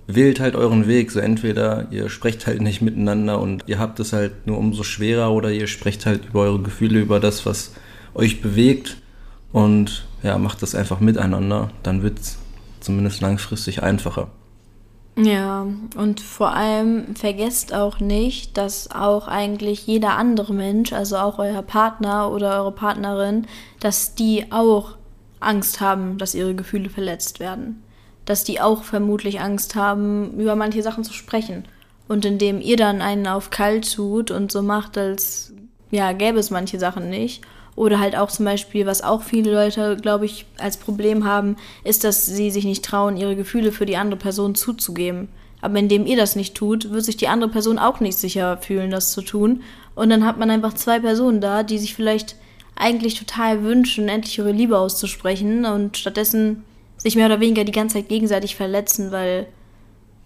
wählt 0.08 0.40
halt 0.40 0.56
euren 0.56 0.88
Weg. 0.88 1.12
So 1.12 1.20
entweder 1.20 1.88
ihr 1.92 2.10
sprecht 2.10 2.48
halt 2.48 2.62
nicht 2.62 2.82
miteinander 2.82 3.40
und 3.40 3.64
ihr 3.68 3.78
habt 3.78 4.00
es 4.00 4.14
halt 4.14 4.48
nur 4.48 4.58
umso 4.58 4.84
schwerer 4.84 5.32
oder 5.32 5.52
ihr 5.52 5.68
sprecht 5.68 6.06
halt 6.06 6.26
über 6.30 6.42
eure 6.42 6.62
Gefühle, 6.62 7.00
über 7.00 7.20
das, 7.20 7.46
was 7.46 7.74
euch 8.14 8.42
bewegt 8.42 8.98
und 9.52 10.08
ja, 10.24 10.38
macht 10.38 10.62
das 10.62 10.76
einfach 10.76 11.00
miteinander. 11.00 11.70
Dann 11.84 12.04
wird 12.04 12.20
es 12.20 12.38
zumindest 12.80 13.22
langfristig 13.22 13.84
einfacher. 13.84 14.30
Ja, 15.18 15.66
und 15.96 16.22
vor 16.22 16.54
allem 16.54 17.16
vergesst 17.16 17.74
auch 17.74 18.00
nicht, 18.00 18.56
dass 18.56 18.92
auch 18.92 19.28
eigentlich 19.28 19.88
jeder 19.88 20.16
andere 20.16 20.54
Mensch, 20.54 20.94
also 20.94 21.18
auch 21.18 21.40
euer 21.40 21.64
Partner 21.64 22.32
oder 22.32 22.62
eure 22.62 22.72
Partnerin, 22.72 23.48
dass 23.80 24.14
die 24.14 24.52
auch 24.52 24.96
Angst 25.40 25.82
haben, 25.82 26.18
dass 26.18 26.36
ihre 26.36 26.54
Gefühle 26.54 26.90
verletzt 26.90 27.40
werden 27.40 27.84
dass 28.28 28.44
die 28.44 28.60
auch 28.60 28.84
vermutlich 28.84 29.40
Angst 29.40 29.76
haben, 29.76 30.34
über 30.38 30.56
manche 30.56 30.84
Sachen 30.84 31.04
zu 31.04 31.14
sprechen. 31.14 31.64
Und 32.10 32.26
indem 32.26 32.62
ihr 32.62 32.76
dann 32.76 33.02
einen 33.02 33.26
auf 33.26 33.50
kalt 33.50 33.92
tut 33.92 34.32
und 34.32 34.52
so 34.52 34.62
macht, 34.62 34.98
als 34.98 35.54
ja, 35.92 36.12
gäbe 36.12 36.38
es 36.38 36.52
manche 36.52 36.78
Sachen 36.78 37.10
nicht. 37.10 37.42
Oder 37.78 38.00
halt 38.00 38.18
auch 38.18 38.30
zum 38.30 38.44
Beispiel, 38.44 38.88
was 38.88 39.04
auch 39.04 39.22
viele 39.22 39.54
Leute, 39.54 39.98
glaube 39.98 40.26
ich, 40.26 40.48
als 40.58 40.78
Problem 40.78 41.26
haben, 41.26 41.58
ist, 41.84 42.04
dass 42.04 42.26
sie 42.26 42.50
sich 42.50 42.66
nicht 42.66 42.84
trauen, 42.84 43.18
ihre 43.18 43.36
Gefühle 43.36 43.72
für 43.72 43.86
die 43.86 43.98
andere 43.98 44.20
Person 44.20 44.56
zuzugeben. 44.56 45.28
Aber 45.62 45.78
indem 45.78 46.08
ihr 46.08 46.18
das 46.18 46.36
nicht 46.36 46.56
tut, 46.56 46.90
wird 46.90 47.06
sich 47.06 47.18
die 47.18 47.28
andere 47.28 47.52
Person 47.52 47.78
auch 47.78 48.00
nicht 48.00 48.18
sicher 48.18 48.58
fühlen, 48.58 48.90
das 48.90 49.12
zu 49.12 49.22
tun. 49.22 49.62
Und 49.94 50.10
dann 50.10 50.26
hat 50.26 50.40
man 50.40 50.50
einfach 50.50 50.74
zwei 50.74 51.00
Personen 51.00 51.40
da, 51.40 51.62
die 51.62 51.78
sich 51.78 51.94
vielleicht 51.94 52.36
eigentlich 52.76 53.20
total 53.20 53.62
wünschen, 53.62 54.10
endlich 54.10 54.40
ihre 54.40 54.52
Liebe 54.52 54.80
auszusprechen 54.80 55.66
und 55.66 55.98
stattdessen 55.98 56.64
sich 56.98 57.16
mehr 57.16 57.28
oder 57.28 57.40
weniger 57.40 57.64
die 57.64 57.72
ganze 57.72 57.98
Zeit 57.98 58.10
gegenseitig 58.10 58.56
verletzen, 58.56 59.12
weil 59.12 59.46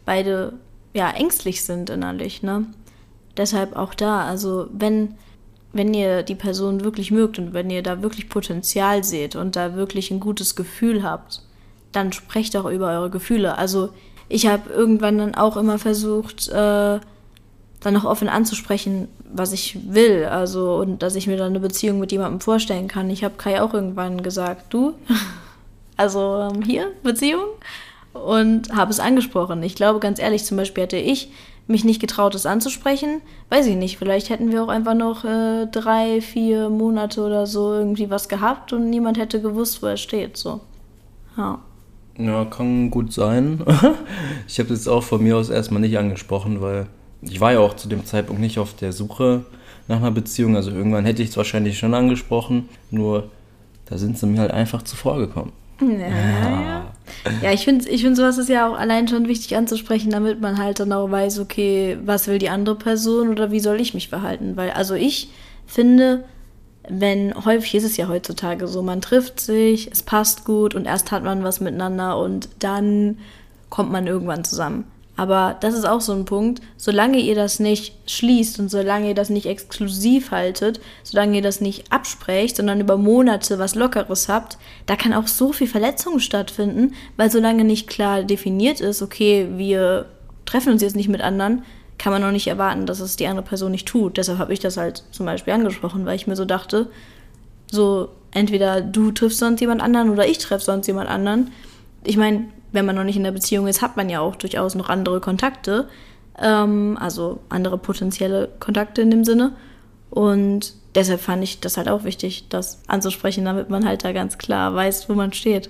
beide 0.06 0.54
ja 0.94 1.12
ängstlich 1.12 1.66
sind 1.66 1.90
innerlich, 1.90 2.44
ne? 2.44 2.66
Deshalb 3.36 3.76
auch 3.76 3.94
da, 3.94 4.26
also 4.26 4.68
wenn 4.72 5.16
wenn 5.74 5.94
ihr 5.94 6.24
die 6.24 6.36
Person 6.36 6.84
wirklich 6.84 7.12
mögt 7.12 7.40
und 7.40 7.54
wenn 7.54 7.70
ihr 7.70 7.84
da 7.84 8.02
wirklich 8.02 8.30
Potenzial 8.30 9.04
seht 9.04 9.36
und 9.36 9.56
da 9.56 9.76
wirklich 9.76 10.12
ein 10.12 10.20
gutes 10.20 10.56
Gefühl 10.56 11.04
habt, 11.04 11.42
dann 11.92 12.12
sprecht 12.12 12.56
auch 12.58 12.66
über 12.66 12.90
eure 12.90 13.10
Gefühle. 13.10 13.58
Also 13.58 13.90
ich 14.28 14.48
habe 14.48 14.70
irgendwann 14.70 15.18
dann 15.18 15.36
auch 15.36 15.58
immer 15.58 15.78
versucht, 15.80 16.50
äh, 16.50 17.00
dann 17.82 17.98
auch 17.98 18.06
offen 18.06 18.30
anzusprechen, 18.30 19.08
was 19.34 19.54
ich 19.54 19.78
will. 19.88 20.26
Also 20.26 20.76
und 20.76 21.02
dass 21.02 21.16
ich 21.16 21.28
mir 21.28 21.38
dann 21.38 21.50
eine 21.50 21.60
Beziehung 21.60 22.00
mit 22.00 22.12
jemandem 22.12 22.42
vorstellen 22.42 22.88
kann. 22.88 23.10
Ich 23.10 23.24
habe 23.24 23.36
Kai 23.38 23.62
auch 23.62 23.74
irgendwann 23.74 24.24
gesagt, 24.24 24.74
du, 24.74 24.94
also 25.98 26.50
ähm, 26.52 26.62
hier, 26.62 26.92
Beziehung. 27.04 27.46
Und 28.14 28.74
habe 28.76 28.92
es 28.92 29.00
angesprochen. 29.00 29.64
Ich 29.64 29.76
glaube, 29.76 30.00
ganz 30.00 30.20
ehrlich, 30.20 30.44
zum 30.44 30.58
Beispiel 30.58 30.84
hätte 30.84 30.98
ich 30.98 31.32
mich 31.72 31.84
nicht 31.84 32.00
getraut, 32.00 32.36
es 32.36 32.46
anzusprechen. 32.46 33.22
Weiß 33.50 33.66
ich 33.66 33.76
nicht. 33.76 33.98
Vielleicht 33.98 34.30
hätten 34.30 34.52
wir 34.52 34.64
auch 34.64 34.68
einfach 34.68 34.94
noch 34.94 35.26
äh, 35.26 35.66
drei, 35.68 36.22
vier 36.22 36.70
Monate 36.70 37.22
oder 37.22 37.48
so 37.48 37.74
irgendwie 37.74 38.10
was 38.10 38.30
gehabt 38.30 38.74
und 38.74 38.90
niemand 38.90 39.18
hätte 39.18 39.42
gewusst, 39.42 39.82
wo 39.82 39.88
er 39.88 39.98
steht. 39.98 40.38
So. 40.38 40.62
Ja. 41.38 41.60
Ja, 42.18 42.46
kann 42.46 42.92
gut 42.92 43.14
sein. 43.14 43.64
ich 44.48 44.60
habe 44.60 44.74
es 44.74 44.88
auch 44.88 45.04
von 45.04 45.24
mir 45.24 45.38
aus 45.38 45.50
erstmal 45.50 45.82
nicht 45.82 45.98
angesprochen, 45.98 46.62
weil 46.62 46.88
ich 47.22 47.40
war 47.40 47.54
ja 47.54 47.60
auch 47.60 47.76
zu 47.76 47.88
dem 47.88 48.06
Zeitpunkt 48.06 48.42
nicht 48.42 48.60
auf 48.60 48.76
der 48.76 48.92
Suche 48.92 49.46
nach 49.88 49.98
einer 49.98 50.12
Beziehung. 50.12 50.56
Also 50.56 50.72
irgendwann 50.72 51.06
hätte 51.06 51.24
ich 51.24 51.30
es 51.30 51.38
wahrscheinlich 51.38 51.78
schon 51.78 51.94
angesprochen, 51.94 52.70
nur 52.90 53.30
da 53.86 53.98
sind 53.98 54.18
sie 54.18 54.28
mir 54.28 54.42
halt 54.42 54.52
einfach 54.52 54.84
zuvor 54.84 55.18
gekommen. 55.18 55.52
Ja, 55.82 56.08
ja. 56.08 56.81
Ja 57.42 57.52
ich 57.52 57.66
finde 57.66 57.88
ich 57.90 58.02
find 58.02 58.18
sowas 58.18 58.38
ist 58.38 58.50
ja 58.50 58.68
auch 58.68 58.78
allein 58.78 59.08
schon 59.08 59.28
wichtig 59.28 59.56
anzusprechen, 59.56 60.12
damit 60.12 60.42
man 60.42 60.58
halt 60.58 60.80
dann 60.80 60.94
auch 60.94 61.10
weiß, 61.10 61.40
okay, 61.40 61.98
was 62.04 62.28
will 62.28 62.38
die 62.38 62.50
andere 62.50 62.76
Person 62.76 63.30
oder 63.30 63.52
wie 63.52 63.60
soll 63.60 63.80
ich 63.80 63.94
mich 63.94 64.10
verhalten? 64.10 64.58
Weil, 64.58 64.72
also 64.72 64.96
ich 64.96 65.30
finde, 65.66 66.24
wenn 66.90 67.34
häufig 67.46 67.76
ist 67.76 67.84
es 67.84 67.98
ja 67.98 68.08
heutzutage 68.08 68.68
so, 68.68 68.82
man 68.82 69.02
trifft 69.02 69.40
sich, 69.40 69.92
es 69.92 70.04
passt 70.04 70.46
gut 70.46 70.76
und 70.76 70.86
erst 70.86 71.12
hat 71.12 71.24
man 71.24 71.44
was 71.44 71.60
miteinander 71.62 72.18
und 72.18 72.50
dann 72.60 73.18
kommt 73.70 73.92
man 73.92 74.08
irgendwann 74.08 74.44
zusammen. 74.44 74.91
Aber 75.18 75.58
das 75.60 75.74
ist 75.74 75.86
auch 75.86 76.02
so 76.02 76.14
ein 76.14 76.26
Punkt, 76.26 76.62
solange 76.78 77.20
ihr 77.20 77.36
das 77.36 77.60
nicht 77.60 77.96
schließt 78.08 78.60
und 78.60 78.70
solange 78.70 79.10
ihr 79.10 79.14
das 79.14 79.30
nicht 79.30 79.46
exklusiv 79.46 80.32
haltet, 80.32 80.80
solange 81.04 81.36
ihr 81.36 81.42
das 81.42 81.62
nicht 81.62 81.92
absprecht, 81.92 82.56
sondern 82.56 82.80
über 82.80 82.98
Monate 82.98 83.60
was 83.60 83.76
Lockeres 83.76 84.30
habt, 84.30 84.58
da 84.86 84.96
kann 84.96 85.14
auch 85.14 85.28
so 85.28 85.52
viel 85.54 85.68
Verletzung 85.68 86.20
stattfinden, 86.20 86.96
weil 87.18 87.30
solange 87.30 87.64
nicht 87.64 87.88
klar 87.88 88.24
definiert 88.24 88.80
ist, 88.80 89.02
okay, 89.02 89.50
wir 89.58 90.06
treffen 90.46 90.74
uns 90.74 90.82
jetzt 90.82 90.96
nicht 90.96 91.10
mit 91.10 91.22
anderen, 91.22 91.64
kann 91.98 92.14
man 92.14 92.24
auch 92.24 92.32
nicht 92.32 92.48
erwarten, 92.48 92.88
dass 92.88 93.00
es 93.00 93.16
die 93.16 93.28
andere 93.28 93.46
Person 93.46 93.72
nicht 93.72 93.88
tut. 93.88 94.18
Deshalb 94.18 94.40
habe 94.40 94.54
ich 94.54 94.60
das 94.60 94.78
halt 94.78 95.04
zum 95.12 95.28
Beispiel 95.28 95.54
angesprochen, 95.54 96.06
weil 96.06 96.16
ich 96.16 96.26
mir 96.26 96.36
so 96.36 96.46
dachte, 96.46 96.90
so 97.70 98.10
entweder 98.32 98.82
du 98.82 99.12
triffst 99.12 99.40
sonst 99.40 99.62
jemand 99.62 99.82
anderen 99.82 100.10
oder 100.10 100.28
ich 100.28 100.40
treffe 100.40 100.64
sonst 100.64 100.88
jemand 100.88 101.10
anderen. 101.10 101.52
Ich 102.04 102.18
meine, 102.18 102.46
wenn 102.72 102.86
man 102.86 102.96
noch 102.96 103.04
nicht 103.04 103.18
in 103.18 103.24
der 103.24 103.32
Beziehung 103.32 103.68
ist, 103.68 103.82
hat 103.82 103.98
man 103.98 104.10
ja 104.10 104.20
auch 104.20 104.36
durchaus 104.36 104.76
noch 104.76 104.90
andere 104.90 105.20
Kontakte, 105.20 105.88
ähm, 106.40 106.98
also 107.00 107.40
andere 107.50 107.78
potenzielle 107.78 108.50
Kontakte 108.60 109.02
in 109.02 109.12
dem 109.12 109.24
Sinne. 109.24 109.54
Und 110.10 110.74
deshalb 110.96 111.22
fand 111.22 111.44
ich 111.44 111.60
das 111.60 111.78
halt 111.78 111.90
auch 111.90 112.04
wichtig, 112.04 112.48
das 112.50 112.82
anzusprechen, 112.88 113.46
damit 113.46 113.70
man 113.70 113.86
halt 113.86 114.04
da 114.04 114.12
ganz 114.12 114.38
klar 114.38 114.76
weiß, 114.76 115.10
wo 115.10 115.14
man 115.14 115.34
steht. 115.34 115.70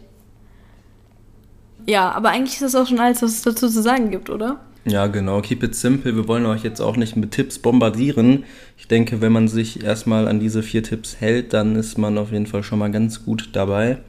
Ja, 1.88 2.12
aber 2.12 2.30
eigentlich 2.30 2.54
ist 2.54 2.62
das 2.62 2.76
auch 2.76 2.88
schon 2.88 3.00
alles, 3.00 3.22
was 3.22 3.32
es 3.32 3.42
dazu 3.42 3.68
zu 3.68 3.82
sagen 3.82 4.12
gibt, 4.12 4.30
oder? 4.30 4.60
Ja, 4.86 5.08
genau. 5.08 5.42
Keep 5.42 5.64
it 5.64 5.76
simple. 5.76 6.16
Wir 6.16 6.28
wollen 6.28 6.46
euch 6.46 6.64
jetzt 6.64 6.80
auch 6.80 6.98
nicht 6.98 7.16
mit 7.16 7.32
Tipps 7.32 7.60
bombardieren. 7.60 8.46
Ich 8.78 8.88
denke, 8.88 9.22
wenn 9.22 9.32
man 9.32 9.48
sich 9.48 9.84
erstmal 9.84 10.28
an 10.28 10.40
diese 10.40 10.64
vier 10.64 10.82
Tipps 10.82 11.18
hält, 11.20 11.54
dann 11.54 11.76
ist 11.76 11.98
man 11.98 12.18
auf 12.18 12.32
jeden 12.32 12.48
Fall 12.48 12.64
schon 12.64 12.80
mal 12.80 12.92
ganz 12.92 13.24
gut 13.24 13.50
dabei. 13.54 14.00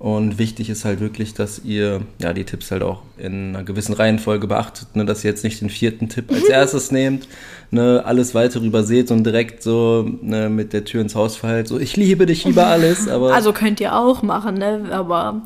Und 0.00 0.38
wichtig 0.38 0.70
ist 0.70 0.86
halt 0.86 1.00
wirklich, 1.00 1.34
dass 1.34 1.58
ihr 1.62 2.00
ja 2.22 2.32
die 2.32 2.44
Tipps 2.44 2.70
halt 2.70 2.82
auch 2.82 3.02
in 3.18 3.50
einer 3.54 3.64
gewissen 3.64 3.92
Reihenfolge 3.92 4.46
beachtet, 4.46 4.96
ne, 4.96 5.04
dass 5.04 5.22
ihr 5.22 5.30
jetzt 5.30 5.44
nicht 5.44 5.60
den 5.60 5.68
vierten 5.68 6.08
Tipp 6.08 6.32
als 6.32 6.44
erstes 6.48 6.90
nehmt, 6.90 7.28
ne, 7.70 8.02
alles 8.06 8.34
weitere 8.34 8.64
überseht 8.64 9.10
und 9.10 9.24
direkt 9.24 9.62
so 9.62 10.10
ne, 10.22 10.48
mit 10.48 10.72
der 10.72 10.86
Tür 10.86 11.02
ins 11.02 11.14
Haus 11.14 11.36
verhält, 11.36 11.68
so 11.68 11.78
ich 11.78 11.98
liebe 11.98 12.24
dich 12.24 12.46
über 12.46 12.66
alles. 12.68 13.08
Aber 13.08 13.34
also 13.34 13.52
könnt 13.52 13.78
ihr 13.78 13.94
auch 13.94 14.22
machen, 14.22 14.54
ne? 14.54 14.88
Aber 14.90 15.42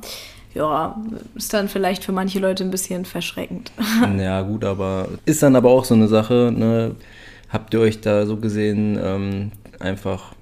ja, 0.54 1.02
ist 1.34 1.52
dann 1.52 1.68
vielleicht 1.68 2.04
für 2.04 2.12
manche 2.12 2.38
Leute 2.38 2.62
ein 2.62 2.70
bisschen 2.70 3.06
verschreckend. 3.06 3.72
Ja, 4.18 4.42
gut, 4.42 4.64
aber 4.64 5.08
ist 5.26 5.42
dann 5.42 5.56
aber 5.56 5.70
auch 5.70 5.84
so 5.84 5.94
eine 5.94 6.06
Sache, 6.06 6.54
ne? 6.56 6.94
Habt 7.48 7.74
ihr 7.74 7.80
euch 7.80 8.00
da 8.00 8.24
so 8.24 8.36
gesehen 8.36 9.00
ähm, 9.02 9.50
einfach 9.80 10.32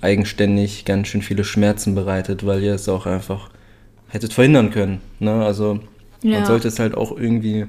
eigenständig 0.00 0.84
ganz 0.84 1.08
schön 1.08 1.22
viele 1.22 1.44
Schmerzen 1.44 1.94
bereitet, 1.94 2.44
weil 2.46 2.62
ihr 2.62 2.74
es 2.74 2.88
auch 2.88 3.06
einfach 3.06 3.50
hättet 4.08 4.32
verhindern 4.32 4.70
können. 4.70 5.00
Ne? 5.18 5.44
Also 5.44 5.80
ja. 6.22 6.38
man 6.38 6.46
sollte 6.46 6.68
es 6.68 6.78
halt 6.78 6.94
auch 6.94 7.16
irgendwie 7.16 7.66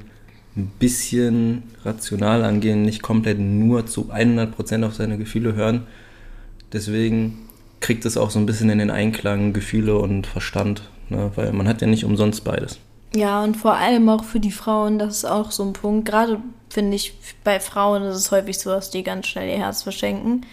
ein 0.56 0.72
bisschen 0.80 1.64
rational 1.86 2.44
angehen, 2.44 2.82
nicht 2.82 3.02
komplett 3.02 3.40
nur 3.40 3.86
zu 3.86 4.12
100% 4.12 4.86
auf 4.86 4.96
seine 4.96 5.18
Gefühle 5.18 5.56
hören. 5.56 5.86
Deswegen 6.74 7.48
kriegt 7.80 8.06
es 8.06 8.18
auch 8.18 8.32
so 8.32 8.40
ein 8.40 8.46
bisschen 8.46 8.70
in 8.70 8.80
den 8.80 8.90
Einklang 8.90 9.54
Gefühle 9.54 9.98
und 9.98 10.26
Verstand, 10.26 10.82
ne? 11.10 11.32
weil 11.36 11.54
man 11.54 11.68
hat 11.68 11.82
ja 11.82 11.88
nicht 11.88 12.06
umsonst 12.06 12.44
beides. 12.44 12.80
Ja, 13.16 13.44
und 13.44 13.56
vor 13.56 13.76
allem 13.76 14.10
auch 14.10 14.24
für 14.24 14.40
die 14.40 14.52
Frauen, 14.52 15.00
das 15.00 15.18
ist 15.18 15.26
auch 15.26 15.52
so 15.52 15.64
ein 15.64 15.74
Punkt. 15.74 16.08
Gerade 16.08 16.40
finde 16.70 16.96
ich, 16.96 17.14
bei 17.44 17.60
Frauen 17.60 18.04
ist 18.04 18.18
es 18.18 18.32
häufig 18.32 18.60
so, 18.60 18.70
dass 18.70 18.90
die 18.90 19.04
ganz 19.04 19.28
schnell 19.28 19.50
ihr 19.50 19.60
Herz 19.60 19.84
verschenken 19.84 20.46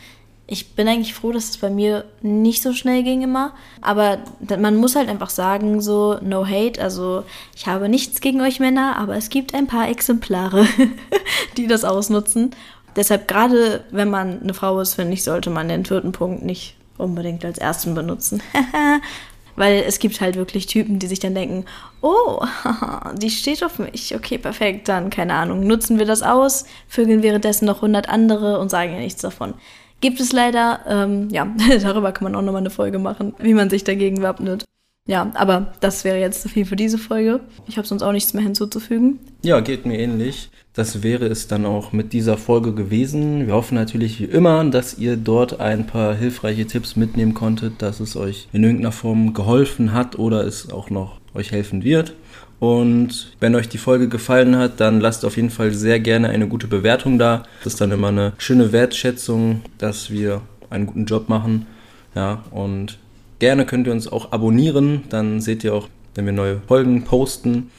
ich 0.46 0.74
bin 0.74 0.86
eigentlich 0.88 1.14
froh, 1.14 1.32
dass 1.32 1.50
es 1.50 1.58
bei 1.58 1.70
mir 1.70 2.04
nicht 2.20 2.62
so 2.62 2.74
schnell 2.74 3.02
ging 3.02 3.22
immer. 3.22 3.54
Aber 3.80 4.18
man 4.58 4.76
muss 4.76 4.94
halt 4.94 5.08
einfach 5.08 5.30
sagen, 5.30 5.80
so, 5.80 6.18
no 6.20 6.46
hate. 6.46 6.82
Also, 6.82 7.24
ich 7.56 7.66
habe 7.66 7.88
nichts 7.88 8.20
gegen 8.20 8.42
euch 8.42 8.60
Männer, 8.60 8.96
aber 8.96 9.16
es 9.16 9.30
gibt 9.30 9.54
ein 9.54 9.66
paar 9.66 9.88
Exemplare, 9.88 10.66
die 11.56 11.66
das 11.66 11.84
ausnutzen. 11.84 12.50
Deshalb, 12.94 13.26
gerade 13.26 13.84
wenn 13.90 14.10
man 14.10 14.42
eine 14.42 14.54
Frau 14.54 14.78
ist, 14.80 14.94
finde 14.94 15.14
ich, 15.14 15.24
sollte 15.24 15.50
man 15.50 15.68
den 15.68 15.86
vierten 15.86 16.12
Punkt 16.12 16.44
nicht 16.44 16.76
unbedingt 16.98 17.44
als 17.44 17.58
ersten 17.58 17.94
benutzen. 17.94 18.42
Weil 19.56 19.84
es 19.86 20.00
gibt 20.00 20.20
halt 20.20 20.34
wirklich 20.34 20.66
Typen, 20.66 20.98
die 20.98 21.06
sich 21.06 21.20
dann 21.20 21.34
denken, 21.34 21.64
oh, 22.02 22.44
die 23.16 23.30
steht 23.30 23.64
auf 23.64 23.78
mich. 23.78 24.14
Okay, 24.14 24.36
perfekt, 24.36 24.88
dann 24.88 25.10
keine 25.10 25.34
Ahnung. 25.34 25.66
Nutzen 25.66 25.98
wir 25.98 26.06
das 26.06 26.22
aus, 26.22 26.66
vögeln 26.86 27.22
währenddessen 27.22 27.64
noch 27.64 27.76
100 27.76 28.08
andere 28.08 28.58
und 28.58 28.70
sagen 28.70 28.92
ja 28.92 28.98
nichts 28.98 29.22
davon. 29.22 29.54
Gibt 30.00 30.20
es 30.20 30.32
leider, 30.32 30.80
ähm, 30.86 31.28
ja, 31.30 31.46
darüber 31.82 32.12
kann 32.12 32.24
man 32.24 32.34
auch 32.34 32.42
nochmal 32.42 32.60
eine 32.60 32.70
Folge 32.70 32.98
machen, 32.98 33.34
wie 33.38 33.54
man 33.54 33.70
sich 33.70 33.84
dagegen 33.84 34.22
wappnet. 34.22 34.64
Ja, 35.06 35.30
aber 35.34 35.74
das 35.80 36.04
wäre 36.04 36.18
jetzt 36.18 36.40
zu 36.40 36.48
viel 36.48 36.64
für 36.64 36.76
diese 36.76 36.96
Folge. 36.96 37.40
Ich 37.68 37.76
habe 37.76 37.86
sonst 37.86 38.02
auch 38.02 38.12
nichts 38.12 38.32
mehr 38.32 38.42
hinzuzufügen. 38.42 39.18
Ja, 39.42 39.60
geht 39.60 39.84
mir 39.84 39.98
ähnlich. 39.98 40.48
Das 40.72 41.02
wäre 41.02 41.26
es 41.26 41.46
dann 41.46 41.66
auch 41.66 41.92
mit 41.92 42.14
dieser 42.14 42.38
Folge 42.38 42.72
gewesen. 42.74 43.46
Wir 43.46 43.54
hoffen 43.54 43.74
natürlich 43.74 44.18
wie 44.18 44.24
immer, 44.24 44.64
dass 44.64 44.98
ihr 44.98 45.16
dort 45.16 45.60
ein 45.60 45.86
paar 45.86 46.14
hilfreiche 46.14 46.66
Tipps 46.66 46.96
mitnehmen 46.96 47.34
konntet, 47.34 47.82
dass 47.82 48.00
es 48.00 48.16
euch 48.16 48.48
in 48.52 48.64
irgendeiner 48.64 48.92
Form 48.92 49.34
geholfen 49.34 49.92
hat 49.92 50.18
oder 50.18 50.44
es 50.44 50.72
auch 50.72 50.88
noch 50.88 51.20
euch 51.34 51.52
helfen 51.52 51.84
wird. 51.84 52.14
Und 52.60 53.32
wenn 53.40 53.54
euch 53.54 53.68
die 53.68 53.78
Folge 53.78 54.08
gefallen 54.08 54.56
hat, 54.56 54.80
dann 54.80 55.00
lasst 55.00 55.24
auf 55.24 55.36
jeden 55.36 55.50
Fall 55.50 55.72
sehr 55.72 56.00
gerne 56.00 56.28
eine 56.28 56.48
gute 56.48 56.66
Bewertung 56.66 57.18
da. 57.18 57.42
Das 57.62 57.74
ist 57.74 57.80
dann 57.80 57.92
immer 57.92 58.08
eine 58.08 58.32
schöne 58.38 58.72
Wertschätzung, 58.72 59.62
dass 59.78 60.10
wir 60.10 60.40
einen 60.70 60.86
guten 60.86 61.04
Job 61.04 61.28
machen. 61.28 61.66
Ja, 62.14 62.44
und 62.50 62.98
Gerne 63.44 63.66
könnt 63.66 63.86
ihr 63.86 63.92
uns 63.92 64.10
auch 64.10 64.32
abonnieren, 64.32 65.02
dann 65.10 65.40
seht 65.40 65.64
ihr 65.64 65.74
auch, 65.74 65.88
wenn 66.14 66.24
wir 66.24 66.32
neue 66.32 66.62
Folgen 66.66 67.04
posten. 67.04 67.70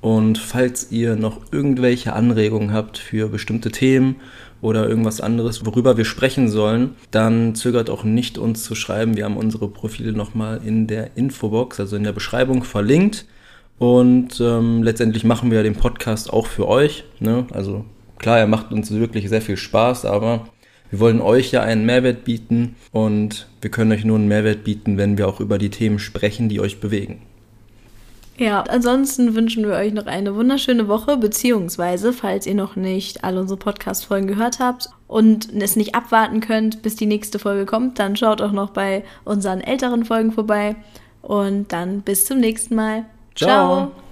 Und 0.00 0.36
falls 0.36 0.90
ihr 0.90 1.16
noch 1.16 1.40
irgendwelche 1.50 2.12
Anregungen 2.12 2.74
habt 2.74 2.98
für 2.98 3.28
bestimmte 3.28 3.70
Themen 3.70 4.16
oder 4.60 4.86
irgendwas 4.86 5.22
anderes, 5.22 5.64
worüber 5.64 5.96
wir 5.96 6.04
sprechen 6.04 6.50
sollen, 6.50 6.90
dann 7.10 7.54
zögert 7.54 7.88
auch 7.88 8.04
nicht, 8.04 8.36
uns 8.36 8.64
zu 8.64 8.74
schreiben. 8.74 9.16
Wir 9.16 9.24
haben 9.24 9.38
unsere 9.38 9.68
Profile 9.68 10.12
nochmal 10.12 10.60
in 10.62 10.86
der 10.88 11.16
Infobox, 11.16 11.80
also 11.80 11.96
in 11.96 12.04
der 12.04 12.12
Beschreibung 12.12 12.64
verlinkt. 12.64 13.24
Und 13.78 14.40
ähm, 14.40 14.82
letztendlich 14.82 15.24
machen 15.24 15.50
wir 15.50 15.62
den 15.62 15.74
Podcast 15.74 16.32
auch 16.32 16.46
für 16.46 16.68
euch. 16.68 17.04
Ne? 17.20 17.46
Also 17.52 17.84
klar, 18.18 18.38
er 18.38 18.46
macht 18.46 18.72
uns 18.72 18.90
wirklich 18.90 19.28
sehr 19.28 19.42
viel 19.42 19.56
Spaß, 19.56 20.04
aber 20.04 20.48
wir 20.90 21.00
wollen 21.00 21.20
euch 21.20 21.50
ja 21.50 21.62
einen 21.62 21.84
Mehrwert 21.86 22.24
bieten 22.24 22.76
und 22.92 23.48
wir 23.60 23.70
können 23.70 23.92
euch 23.92 24.04
nur 24.04 24.16
einen 24.16 24.28
Mehrwert 24.28 24.64
bieten, 24.64 24.96
wenn 24.96 25.18
wir 25.18 25.28
auch 25.28 25.40
über 25.40 25.58
die 25.58 25.70
Themen 25.70 25.98
sprechen, 25.98 26.48
die 26.48 26.60
euch 26.60 26.80
bewegen. 26.80 27.20
Ja, 28.36 28.62
ansonsten 28.62 29.36
wünschen 29.36 29.64
wir 29.64 29.74
euch 29.74 29.92
noch 29.92 30.06
eine 30.06 30.34
wunderschöne 30.34 30.88
Woche, 30.88 31.16
beziehungsweise, 31.16 32.12
falls 32.12 32.48
ihr 32.48 32.56
noch 32.56 32.74
nicht 32.74 33.22
alle 33.22 33.40
unsere 33.40 33.58
Podcast-Folgen 33.58 34.26
gehört 34.26 34.58
habt 34.58 34.88
und 35.06 35.52
es 35.52 35.76
nicht 35.76 35.94
abwarten 35.94 36.40
könnt, 36.40 36.82
bis 36.82 36.96
die 36.96 37.06
nächste 37.06 37.38
Folge 37.38 37.64
kommt, 37.64 38.00
dann 38.00 38.16
schaut 38.16 38.42
auch 38.42 38.50
noch 38.50 38.70
bei 38.70 39.04
unseren 39.24 39.60
älteren 39.60 40.04
Folgen 40.04 40.32
vorbei. 40.32 40.74
Und 41.22 41.72
dann 41.72 42.00
bis 42.02 42.24
zum 42.26 42.38
nächsten 42.38 42.74
Mal. 42.74 43.04
Ciao. 43.34 43.92
Ciao. 43.92 44.03